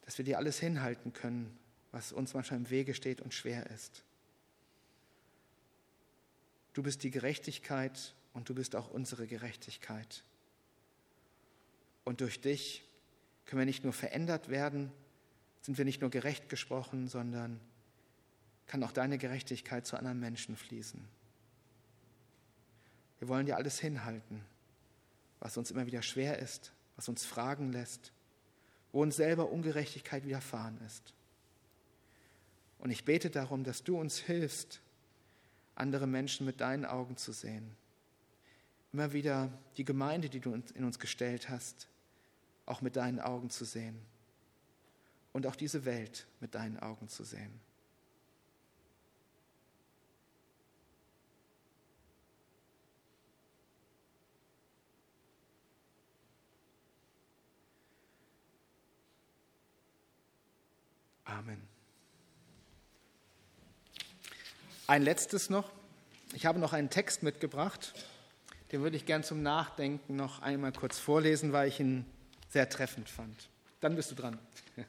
dass 0.06 0.16
wir 0.16 0.24
dir 0.24 0.38
alles 0.38 0.58
hinhalten 0.58 1.12
können, 1.12 1.54
was 1.92 2.12
uns 2.12 2.32
manchmal 2.32 2.60
im 2.60 2.70
Wege 2.70 2.94
steht 2.94 3.20
und 3.20 3.34
schwer 3.34 3.68
ist. 3.68 4.04
Du 6.72 6.82
bist 6.82 7.02
die 7.02 7.10
Gerechtigkeit 7.10 8.14
und 8.36 8.48
du 8.48 8.54
bist 8.54 8.76
auch 8.76 8.88
unsere 8.90 9.26
Gerechtigkeit. 9.26 10.22
Und 12.04 12.20
durch 12.20 12.40
dich 12.40 12.84
können 13.46 13.58
wir 13.60 13.66
nicht 13.66 13.82
nur 13.82 13.92
verändert 13.92 14.48
werden, 14.48 14.92
sind 15.62 15.76
wir 15.78 15.84
nicht 15.84 16.00
nur 16.00 16.10
gerecht 16.10 16.48
gesprochen, 16.48 17.08
sondern 17.08 17.60
kann 18.68 18.82
auch 18.84 18.92
deine 18.92 19.18
Gerechtigkeit 19.18 19.86
zu 19.86 19.96
anderen 19.96 20.20
Menschen 20.20 20.56
fließen. 20.56 21.04
Wir 23.18 23.28
wollen 23.28 23.46
dir 23.46 23.56
alles 23.56 23.80
hinhalten 23.80 24.44
was 25.40 25.56
uns 25.56 25.70
immer 25.70 25.86
wieder 25.86 26.02
schwer 26.02 26.38
ist, 26.38 26.72
was 26.96 27.08
uns 27.08 27.24
fragen 27.24 27.72
lässt, 27.72 28.12
wo 28.92 29.02
uns 29.02 29.16
selber 29.16 29.50
Ungerechtigkeit 29.50 30.24
widerfahren 30.24 30.80
ist. 30.86 31.12
Und 32.78 32.90
ich 32.90 33.04
bete 33.04 33.30
darum, 33.30 33.64
dass 33.64 33.84
du 33.84 33.98
uns 33.98 34.18
hilfst, 34.18 34.80
andere 35.74 36.06
Menschen 36.06 36.46
mit 36.46 36.60
deinen 36.60 36.84
Augen 36.84 37.16
zu 37.16 37.32
sehen. 37.32 37.76
Immer 38.96 39.12
wieder 39.12 39.50
die 39.76 39.84
Gemeinde, 39.84 40.30
die 40.30 40.40
du 40.40 40.54
in 40.54 40.82
uns 40.82 40.98
gestellt 40.98 41.50
hast, 41.50 41.86
auch 42.64 42.80
mit 42.80 42.96
deinen 42.96 43.20
Augen 43.20 43.50
zu 43.50 43.66
sehen. 43.66 44.00
Und 45.34 45.46
auch 45.46 45.54
diese 45.54 45.84
Welt 45.84 46.26
mit 46.40 46.54
deinen 46.54 46.78
Augen 46.78 47.06
zu 47.06 47.22
sehen. 47.22 47.60
Amen. 61.26 61.60
Ein 64.86 65.02
letztes 65.02 65.50
noch. 65.50 65.70
Ich 66.32 66.46
habe 66.46 66.58
noch 66.58 66.72
einen 66.72 66.88
Text 66.88 67.22
mitgebracht. 67.22 67.92
Den 68.72 68.82
würde 68.82 68.96
ich 68.96 69.06
gern 69.06 69.22
zum 69.22 69.42
Nachdenken 69.42 70.16
noch 70.16 70.42
einmal 70.42 70.72
kurz 70.72 70.98
vorlesen, 70.98 71.52
weil 71.52 71.68
ich 71.68 71.78
ihn 71.78 72.04
sehr 72.48 72.68
treffend 72.68 73.08
fand. 73.08 73.48
Dann 73.80 73.94
bist 73.94 74.10
du 74.10 74.16
dran. 74.16 74.38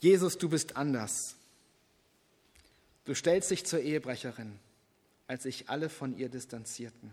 Jesus, 0.00 0.38
du 0.38 0.48
bist 0.48 0.76
anders. 0.76 1.36
Du 3.04 3.14
stellst 3.14 3.50
dich 3.50 3.66
zur 3.66 3.80
Ehebrecherin, 3.80 4.58
als 5.26 5.42
sich 5.42 5.68
alle 5.68 5.88
von 5.88 6.16
ihr 6.16 6.28
distanzierten. 6.28 7.10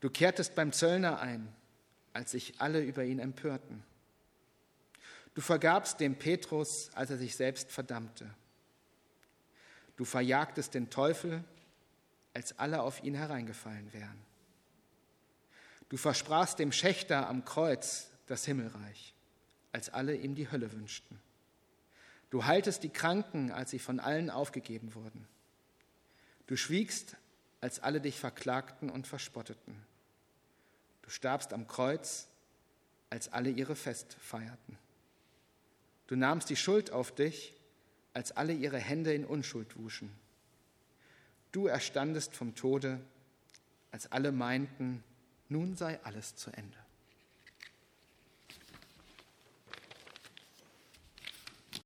Du 0.00 0.08
kehrtest 0.10 0.54
beim 0.54 0.72
Zöllner 0.72 1.20
ein, 1.20 1.52
als 2.12 2.30
sich 2.30 2.60
alle 2.60 2.82
über 2.82 3.04
ihn 3.04 3.18
empörten. 3.18 3.82
Du 5.34 5.42
vergabst 5.42 6.00
dem 6.00 6.16
Petrus, 6.16 6.90
als 6.94 7.10
er 7.10 7.18
sich 7.18 7.36
selbst 7.36 7.70
verdammte. 7.70 8.30
Du 9.96 10.04
verjagtest 10.04 10.74
den 10.74 10.90
Teufel, 10.90 11.42
als 12.34 12.58
alle 12.58 12.82
auf 12.82 13.02
ihn 13.02 13.14
hereingefallen 13.14 13.92
wären. 13.92 14.20
Du 15.88 15.96
versprachst 15.96 16.58
dem 16.58 16.72
Schächter 16.72 17.28
am 17.28 17.44
Kreuz 17.44 18.08
das 18.26 18.44
Himmelreich, 18.44 19.14
als 19.72 19.88
alle 19.88 20.14
ihm 20.16 20.34
die 20.34 20.50
Hölle 20.50 20.72
wünschten. 20.72 21.18
Du 22.30 22.44
heiltest 22.44 22.82
die 22.82 22.90
Kranken, 22.90 23.52
als 23.52 23.70
sie 23.70 23.78
von 23.78 24.00
allen 24.00 24.30
aufgegeben 24.30 24.94
wurden. 24.94 25.26
Du 26.46 26.56
schwiegst, 26.56 27.16
als 27.60 27.80
alle 27.80 28.00
dich 28.00 28.18
verklagten 28.18 28.90
und 28.90 29.06
verspotteten. 29.06 29.80
Du 31.02 31.10
starbst 31.10 31.52
am 31.52 31.66
Kreuz, 31.68 32.28
als 33.10 33.32
alle 33.32 33.50
ihre 33.50 33.76
Fest 33.76 34.16
feierten. 34.20 34.76
Du 36.08 36.16
nahmst 36.16 36.50
die 36.50 36.56
Schuld 36.56 36.90
auf 36.90 37.14
dich, 37.14 37.55
als 38.16 38.32
alle 38.32 38.54
ihre 38.54 38.78
Hände 38.78 39.12
in 39.12 39.26
Unschuld 39.26 39.76
wuschen. 39.76 40.10
Du 41.52 41.66
erstandest 41.66 42.34
vom 42.34 42.54
Tode, 42.54 42.98
als 43.90 44.10
alle 44.10 44.32
meinten, 44.32 45.04
nun 45.50 45.76
sei 45.76 46.02
alles 46.02 46.34
zu 46.34 46.50
Ende. 46.50 46.78